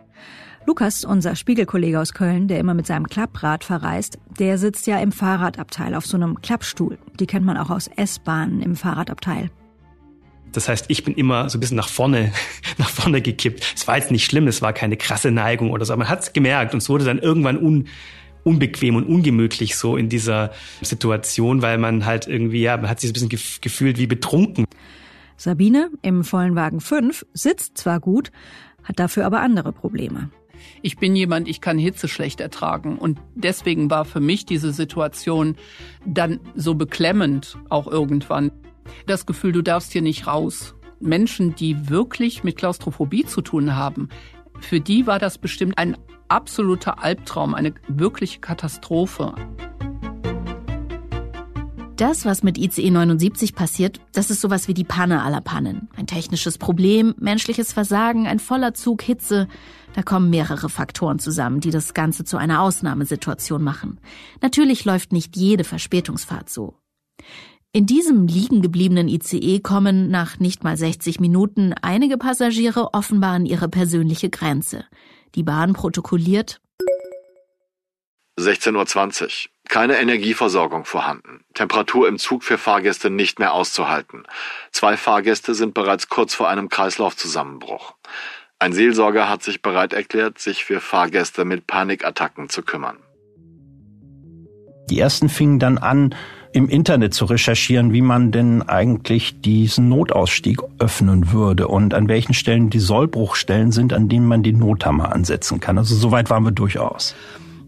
Lukas, 0.66 1.04
unser 1.04 1.34
Spiegelkollege 1.34 1.98
aus 1.98 2.12
Köln, 2.12 2.46
der 2.46 2.58
immer 2.58 2.74
mit 2.74 2.86
seinem 2.86 3.06
Klapprad 3.06 3.64
verreist, 3.64 4.18
der 4.38 4.58
sitzt 4.58 4.86
ja 4.86 4.98
im 4.98 5.12
Fahrradabteil 5.12 5.94
auf 5.94 6.04
so 6.04 6.16
einem 6.16 6.42
Klappstuhl. 6.42 6.98
Die 7.18 7.26
kennt 7.26 7.46
man 7.46 7.56
auch 7.56 7.70
aus 7.70 7.88
S-Bahnen 7.96 8.60
im 8.60 8.76
Fahrradabteil. 8.76 9.50
Das 10.52 10.68
heißt, 10.68 10.86
ich 10.88 11.04
bin 11.04 11.14
immer 11.14 11.48
so 11.48 11.58
ein 11.58 11.60
bisschen 11.60 11.76
nach 11.76 11.88
vorne, 11.88 12.32
nach 12.78 12.90
vorne 12.90 13.20
gekippt. 13.22 13.74
Es 13.76 13.86
war 13.86 13.96
jetzt 13.96 14.10
nicht 14.10 14.24
schlimm, 14.24 14.46
es 14.48 14.62
war 14.62 14.72
keine 14.72 14.96
krasse 14.96 15.30
Neigung 15.30 15.70
oder 15.70 15.84
so. 15.84 15.96
Man 15.96 16.08
hat 16.08 16.20
es 16.20 16.32
gemerkt 16.32 16.74
und 16.74 16.78
es 16.78 16.88
wurde 16.88 17.04
dann 17.04 17.18
irgendwann 17.18 17.58
un, 17.58 17.88
unbequem 18.44 18.96
und 18.96 19.04
ungemütlich 19.04 19.76
so 19.76 19.96
in 19.96 20.08
dieser 20.08 20.52
Situation, 20.82 21.62
weil 21.62 21.78
man 21.78 22.06
halt 22.06 22.26
irgendwie, 22.26 22.62
ja, 22.62 22.76
man 22.76 22.88
hat 22.88 23.00
sich 23.00 23.10
ein 23.10 23.12
bisschen 23.12 23.60
gefühlt 23.60 23.98
wie 23.98 24.06
betrunken. 24.06 24.64
Sabine 25.36 25.90
im 26.02 26.24
vollen 26.24 26.56
Wagen 26.56 26.80
5 26.80 27.24
sitzt 27.32 27.78
zwar 27.78 28.00
gut, 28.00 28.32
hat 28.82 28.98
dafür 28.98 29.26
aber 29.26 29.40
andere 29.40 29.72
Probleme. 29.72 30.30
Ich 30.82 30.96
bin 30.96 31.14
jemand, 31.14 31.48
ich 31.48 31.60
kann 31.60 31.78
Hitze 31.78 32.08
schlecht 32.08 32.40
ertragen. 32.40 32.98
Und 32.98 33.18
deswegen 33.34 33.90
war 33.90 34.04
für 34.04 34.20
mich 34.20 34.46
diese 34.46 34.72
Situation 34.72 35.56
dann 36.04 36.40
so 36.54 36.74
beklemmend 36.74 37.56
auch 37.68 37.86
irgendwann. 37.86 38.50
Das 39.06 39.26
Gefühl, 39.26 39.52
du 39.52 39.62
darfst 39.62 39.92
hier 39.92 40.02
nicht 40.02 40.26
raus. 40.26 40.74
Menschen, 41.00 41.54
die 41.54 41.88
wirklich 41.88 42.44
mit 42.44 42.56
Klaustrophobie 42.56 43.24
zu 43.24 43.40
tun 43.40 43.76
haben, 43.76 44.08
für 44.60 44.80
die 44.80 45.06
war 45.06 45.18
das 45.18 45.38
bestimmt 45.38 45.78
ein 45.78 45.96
absoluter 46.28 47.02
Albtraum, 47.02 47.54
eine 47.54 47.74
wirkliche 47.88 48.40
Katastrophe. 48.40 49.34
Das, 51.96 52.24
was 52.24 52.44
mit 52.44 52.58
ICE 52.58 52.92
79 52.92 53.56
passiert, 53.56 54.00
das 54.12 54.30
ist 54.30 54.40
sowas 54.40 54.68
wie 54.68 54.74
die 54.74 54.84
Panne 54.84 55.22
aller 55.22 55.40
Pannen. 55.40 55.88
Ein 55.96 56.06
technisches 56.06 56.56
Problem, 56.56 57.12
menschliches 57.18 57.72
Versagen, 57.72 58.28
ein 58.28 58.38
voller 58.38 58.72
Zug, 58.72 59.02
Hitze. 59.02 59.48
Da 59.94 60.02
kommen 60.02 60.30
mehrere 60.30 60.68
Faktoren 60.68 61.18
zusammen, 61.18 61.58
die 61.58 61.72
das 61.72 61.94
Ganze 61.94 62.22
zu 62.22 62.36
einer 62.36 62.62
Ausnahmesituation 62.62 63.64
machen. 63.64 63.98
Natürlich 64.40 64.84
läuft 64.84 65.12
nicht 65.12 65.36
jede 65.36 65.64
Verspätungsfahrt 65.64 66.48
so. 66.48 66.76
In 67.72 67.84
diesem 67.84 68.26
liegen 68.26 68.62
gebliebenen 68.62 69.08
ICE 69.08 69.60
kommen 69.60 70.10
nach 70.10 70.38
nicht 70.38 70.64
mal 70.64 70.76
60 70.76 71.20
Minuten 71.20 71.74
einige 71.82 72.16
Passagiere 72.16 72.94
offenbar 72.94 73.34
an 73.34 73.44
ihre 73.44 73.68
persönliche 73.68 74.30
Grenze. 74.30 74.86
Die 75.34 75.42
Bahn 75.42 75.74
protokolliert 75.74 76.62
16.20 78.38 79.22
Uhr. 79.22 79.28
Keine 79.68 79.98
Energieversorgung 79.98 80.86
vorhanden. 80.86 81.44
Temperatur 81.52 82.08
im 82.08 82.18
Zug 82.18 82.42
für 82.42 82.56
Fahrgäste 82.56 83.10
nicht 83.10 83.38
mehr 83.38 83.52
auszuhalten. 83.52 84.22
Zwei 84.72 84.96
Fahrgäste 84.96 85.54
sind 85.54 85.74
bereits 85.74 86.08
kurz 86.08 86.34
vor 86.34 86.48
einem 86.48 86.70
Kreislaufzusammenbruch. 86.70 87.96
Ein 88.58 88.72
Seelsorger 88.72 89.28
hat 89.28 89.42
sich 89.42 89.60
bereit 89.60 89.92
erklärt, 89.92 90.38
sich 90.38 90.64
für 90.64 90.80
Fahrgäste 90.80 91.44
mit 91.44 91.66
Panikattacken 91.66 92.48
zu 92.48 92.62
kümmern. 92.62 92.96
Die 94.88 94.98
ersten 94.98 95.28
fingen 95.28 95.58
dann 95.58 95.76
an, 95.76 96.14
im 96.52 96.68
Internet 96.68 97.14
zu 97.14 97.24
recherchieren, 97.24 97.92
wie 97.92 98.02
man 98.02 98.32
denn 98.32 98.62
eigentlich 98.62 99.40
diesen 99.40 99.88
Notausstieg 99.88 100.60
öffnen 100.78 101.32
würde 101.32 101.68
und 101.68 101.94
an 101.94 102.08
welchen 102.08 102.34
Stellen 102.34 102.70
die 102.70 102.78
Sollbruchstellen 102.78 103.72
sind, 103.72 103.92
an 103.92 104.08
denen 104.08 104.26
man 104.26 104.42
die 104.42 104.52
Nothammer 104.52 105.12
ansetzen 105.12 105.60
kann. 105.60 105.78
Also 105.78 105.94
soweit 105.94 106.30
waren 106.30 106.44
wir 106.44 106.52
durchaus. 106.52 107.14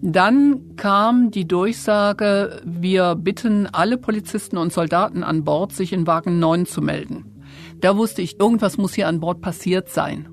Dann 0.02 0.76
kam 0.76 1.30
die 1.30 1.46
Durchsage, 1.46 2.62
wir 2.64 3.16
bitten 3.16 3.66
alle 3.66 3.98
Polizisten 3.98 4.56
und 4.56 4.72
Soldaten 4.72 5.22
an 5.22 5.44
Bord, 5.44 5.72
sich 5.72 5.92
in 5.92 6.06
Wagen 6.06 6.38
9 6.38 6.64
zu 6.64 6.80
melden. 6.80 7.26
Da 7.80 7.96
wusste 7.96 8.22
ich, 8.22 8.40
irgendwas 8.40 8.78
muss 8.78 8.94
hier 8.94 9.08
an 9.08 9.20
Bord 9.20 9.42
passiert 9.42 9.90
sein. 9.90 10.26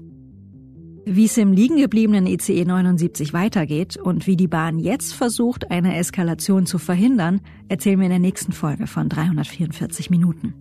Wie 1.10 1.24
es 1.24 1.38
im 1.38 1.54
liegen 1.54 1.78
gebliebenen 1.78 2.28
ICE 2.28 2.66
79 2.66 3.32
weitergeht 3.32 3.96
und 3.96 4.28
wie 4.28 4.36
die 4.36 4.50
Bahn 4.50 4.78
jetzt 4.78 5.14
versucht, 5.14 5.72
eine 5.72 5.96
Eskalation 5.96 6.66
zu 6.66 6.80
verhindern, 6.80 7.40
erzählen 7.70 7.98
wir 7.98 8.08
in 8.08 8.12
der 8.12 8.20
nächsten 8.20 8.52
Folge 8.52 8.88
von 8.88 9.08
344 9.08 10.10
Minuten. 10.10 10.54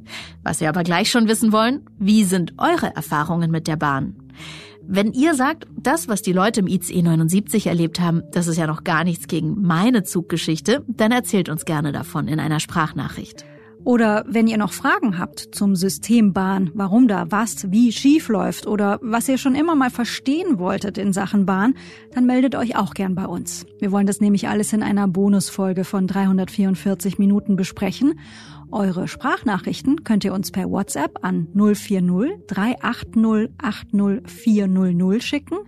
Was 0.45 0.61
wir 0.61 0.69
aber 0.69 0.85
gleich 0.85 1.11
schon 1.11 1.27
wissen 1.27 1.51
wollen, 1.51 1.81
wie 1.99 2.23
sind 2.23 2.55
eure 2.59 2.95
Erfahrungen 2.95 3.51
mit 3.51 3.67
der 3.67 3.75
Bahn? 3.75 4.15
Wenn 4.87 5.13
ihr 5.15 5.35
sagt, 5.35 5.67
das, 5.77 6.07
was 6.07 6.23
die 6.23 6.33
Leute 6.33 6.61
im 6.61 6.69
ICE 6.69 7.03
79 7.03 7.67
erlebt 7.67 7.99
haben, 7.99 8.23
das 8.31 8.47
ist 8.47 8.57
ja 8.57 8.69
noch 8.69 8.85
gar 8.85 9.03
nichts 9.03 9.27
gegen 9.27 9.63
meine 9.63 10.05
Zuggeschichte, 10.05 10.85
dann 10.87 11.11
erzählt 11.11 11.49
uns 11.49 11.65
gerne 11.65 11.91
davon 11.91 12.29
in 12.29 12.39
einer 12.39 12.61
Sprachnachricht. 12.61 13.45
Oder 13.87 14.25
wenn 14.27 14.49
ihr 14.49 14.59
noch 14.59 14.73
Fragen 14.73 15.17
habt 15.17 15.55
zum 15.55 15.77
System 15.77 16.33
Bahn, 16.33 16.73
warum 16.75 17.07
da 17.07 17.27
was 17.31 17.71
wie 17.71 17.93
schief 17.93 18.29
läuft 18.29 18.67
oder 18.67 18.99
was 19.01 19.29
ihr 19.29 19.39
schon 19.39 19.55
immer 19.55 19.77
mal 19.77 19.91
verstehen 19.91 20.59
wolltet 20.59 20.99
in 20.99 21.13
Sachen 21.13 21.47
Bahn, 21.47 21.75
dann 22.13 22.27
meldet 22.27 22.57
euch 22.57 22.77
auch 22.77 22.95
gern 22.95 23.15
bei 23.15 23.27
uns. 23.27 23.65
Wir 23.79 23.93
wollen 23.93 24.09
das 24.09 24.21
nämlich 24.21 24.49
alles 24.49 24.73
in 24.73 24.83
einer 24.83 25.07
Bonusfolge 25.07 25.85
von 25.85 26.09
344 26.09 27.21
Minuten 27.21 27.55
besprechen 27.55 28.19
eure 28.73 29.07
Sprachnachrichten 29.07 30.03
könnt 30.03 30.25
ihr 30.25 30.35
uns 30.35 30.51
per 30.51 30.69
WhatsApp 30.69 31.21
an 31.23 31.47
040 31.55 32.47
380 32.49 33.51
80 33.59 34.29
400 34.29 35.23
schicken 35.23 35.59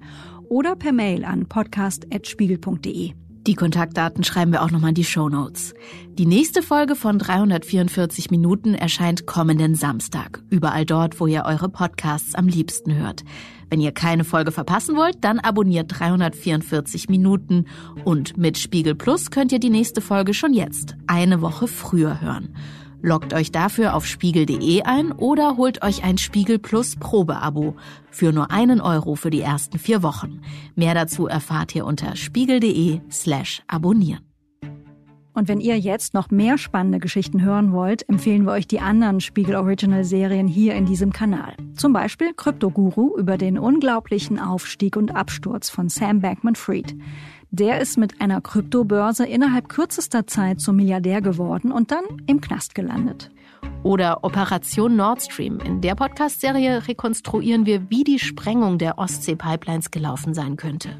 oder 0.48 0.74
per 0.74 0.92
Mail 0.92 1.24
an 1.24 1.46
podcast.spiegel.de. 1.46 3.12
Die 3.48 3.54
Kontaktdaten 3.54 4.24
schreiben 4.24 4.52
wir 4.52 4.62
auch 4.62 4.70
nochmal 4.70 4.90
in 4.90 4.94
die 4.94 5.04
Show 5.04 5.30
Notes. 5.30 5.72
Die 6.18 6.26
nächste 6.26 6.62
Folge 6.62 6.94
von 6.94 7.18
344 7.18 8.30
Minuten 8.30 8.74
erscheint 8.74 9.24
kommenden 9.24 9.74
Samstag. 9.74 10.42
Überall 10.50 10.84
dort, 10.84 11.18
wo 11.18 11.26
ihr 11.26 11.44
eure 11.46 11.70
Podcasts 11.70 12.34
am 12.34 12.46
liebsten 12.46 12.94
hört. 12.94 13.24
Wenn 13.70 13.80
ihr 13.80 13.92
keine 13.92 14.24
Folge 14.24 14.53
verpassen 14.53 14.96
wollt, 14.96 15.16
dann 15.22 15.38
abonniert 15.38 15.86
344 15.99 17.09
Minuten 17.09 17.64
und 18.05 18.36
mit 18.36 18.59
Spiegel 18.59 18.94
Plus 18.94 19.30
könnt 19.30 19.51
ihr 19.51 19.61
die 19.61 19.70
nächste 19.70 20.03
Folge 20.03 20.34
schon 20.34 20.53
jetzt, 20.53 20.96
eine 21.07 21.40
Woche 21.40 21.68
früher 21.68 22.20
hören. 22.20 22.55
Loggt 23.01 23.32
euch 23.32 23.53
dafür 23.53 23.94
auf 23.94 24.07
spiegel.de 24.07 24.82
ein 24.82 25.12
oder 25.12 25.57
holt 25.57 25.82
euch 25.82 26.03
ein 26.03 26.18
Spiegel 26.18 26.59
Plus 26.59 26.96
Probeabo 26.96 27.76
für 28.11 28.32
nur 28.32 28.51
einen 28.51 28.80
Euro 28.80 29.14
für 29.14 29.30
die 29.30 29.40
ersten 29.40 29.78
vier 29.78 30.03
Wochen. 30.03 30.40
Mehr 30.74 30.94
dazu 30.94 31.26
erfahrt 31.28 31.74
ihr 31.74 31.86
unter 31.86 32.16
spiegel.de 32.16 33.01
slash 33.11 33.62
abonnieren. 33.68 34.28
Und 35.38 35.46
wenn 35.46 35.61
ihr 35.61 35.78
jetzt 35.78 36.14
noch 36.14 36.32
mehr 36.32 36.59
spannende 36.59 36.99
Geschichten 36.99 37.42
hören 37.42 37.70
wollt, 37.72 38.09
empfehlen 38.09 38.44
wir 38.44 38.51
euch 38.51 38.66
die 38.66 38.80
anderen 38.80 39.20
Spiegel 39.20 39.55
Original 39.55 40.03
Serien 40.03 40.49
hier 40.49 40.74
in 40.74 40.84
diesem 40.84 41.12
Kanal. 41.12 41.55
Zum 41.76 41.92
Beispiel 41.92 42.34
Krypto 42.34 42.70
Guru 42.70 43.16
über 43.16 43.38
den 43.38 43.57
unglaublichen 43.57 44.40
Aufstieg 44.40 44.96
und 44.96 45.14
Absturz 45.14 45.70
von 45.70 45.88
Sam 45.88 46.22
Bankman 46.22 46.57
Fried. 46.57 46.96
Der 47.51 47.80
ist 47.80 47.96
mit 47.96 48.20
einer 48.20 48.40
Kryptobörse 48.40 49.26
innerhalb 49.26 49.68
kürzester 49.68 50.26
Zeit 50.26 50.61
zum 50.61 50.76
Milliardär 50.76 51.22
geworden 51.22 51.72
und 51.72 51.90
dann 51.90 52.05
im 52.26 52.40
Knast 52.40 52.74
gelandet. 52.74 53.30
Oder 53.82 54.22
Operation 54.22 54.96
Nord 54.96 55.22
Stream. 55.22 55.59
In 55.61 55.80
der 55.80 55.94
Podcast-Serie 55.94 56.86
rekonstruieren 56.88 57.64
wir, 57.64 57.90
wie 57.90 58.05
die 58.05 58.18
Sprengung 58.18 58.76
der 58.76 58.99
Ostsee-Pipelines 58.99 59.90
gelaufen 59.90 60.34
sein 60.34 60.57
könnte. 60.57 60.90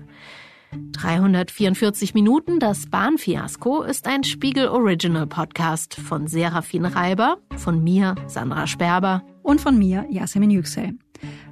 344 0.92 2.14
Minuten, 2.14 2.61
das 2.61 2.86
Bahnfiasko, 2.86 3.82
ist 3.82 4.07
ein 4.07 4.24
Spiegel 4.24 4.68
Original 4.68 5.26
Podcast 5.26 5.94
von 5.94 6.26
Serafin 6.26 6.84
Reiber, 6.84 7.38
von 7.57 7.82
mir, 7.82 8.14
Sandra 8.26 8.66
Sperber 8.66 9.22
und 9.42 9.61
von 9.61 9.78
mir, 9.78 10.07
Yasemin 10.11 10.51
Yüksel. 10.51 10.99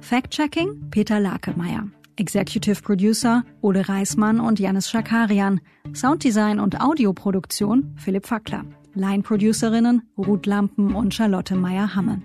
Fact-Checking, 0.01 0.89
Peter 0.91 1.19
Lakemeyer. 1.19 1.87
Executive 2.17 2.81
Producer 2.81 3.43
Ole 3.61 3.87
Reismann 3.87 4.39
und 4.39 4.59
Janis 4.59 4.89
Schakarian. 4.89 5.61
Sounddesign 5.93 6.59
und 6.59 6.81
Audioproduktion 6.81 7.95
Philipp 7.95 8.27
Fackler. 8.27 8.65
Line-Producerinnen 8.93 10.01
Ruth 10.17 10.45
Lampen 10.45 10.95
und 10.95 11.13
Charlotte 11.13 11.55
Meyer-Hamme. 11.55 12.21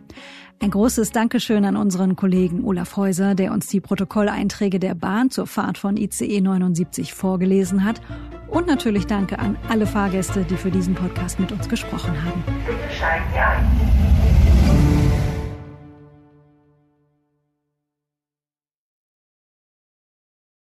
Ein 0.61 0.71
großes 0.71 1.11
Dankeschön 1.11 1.65
an 1.65 1.77
unseren 1.77 2.15
Kollegen 2.17 2.65
Olaf 2.65 2.97
Häuser, 2.97 3.35
der 3.35 3.53
uns 3.53 3.67
die 3.67 3.81
Protokolleinträge 3.81 4.79
der 4.79 4.95
Bahn 4.95 5.31
zur 5.31 5.47
Fahrt 5.47 5.77
von 5.77 5.97
ICE 5.97 6.41
79 6.41 7.13
vorgelesen 7.13 7.85
hat. 7.85 8.01
Und 8.49 8.67
natürlich 8.67 9.07
danke 9.07 9.39
an 9.39 9.57
alle 9.69 9.87
Fahrgäste, 9.87 10.45
die 10.45 10.57
für 10.57 10.71
diesen 10.71 10.95
Podcast 10.95 11.41
mit 11.41 11.53
uns 11.53 11.69
gesprochen 11.69 12.13
haben. 12.23 12.45
Bitte 12.67 12.79
steigen 12.95 13.25
Sie 13.33 13.39
ein. 13.39 14.02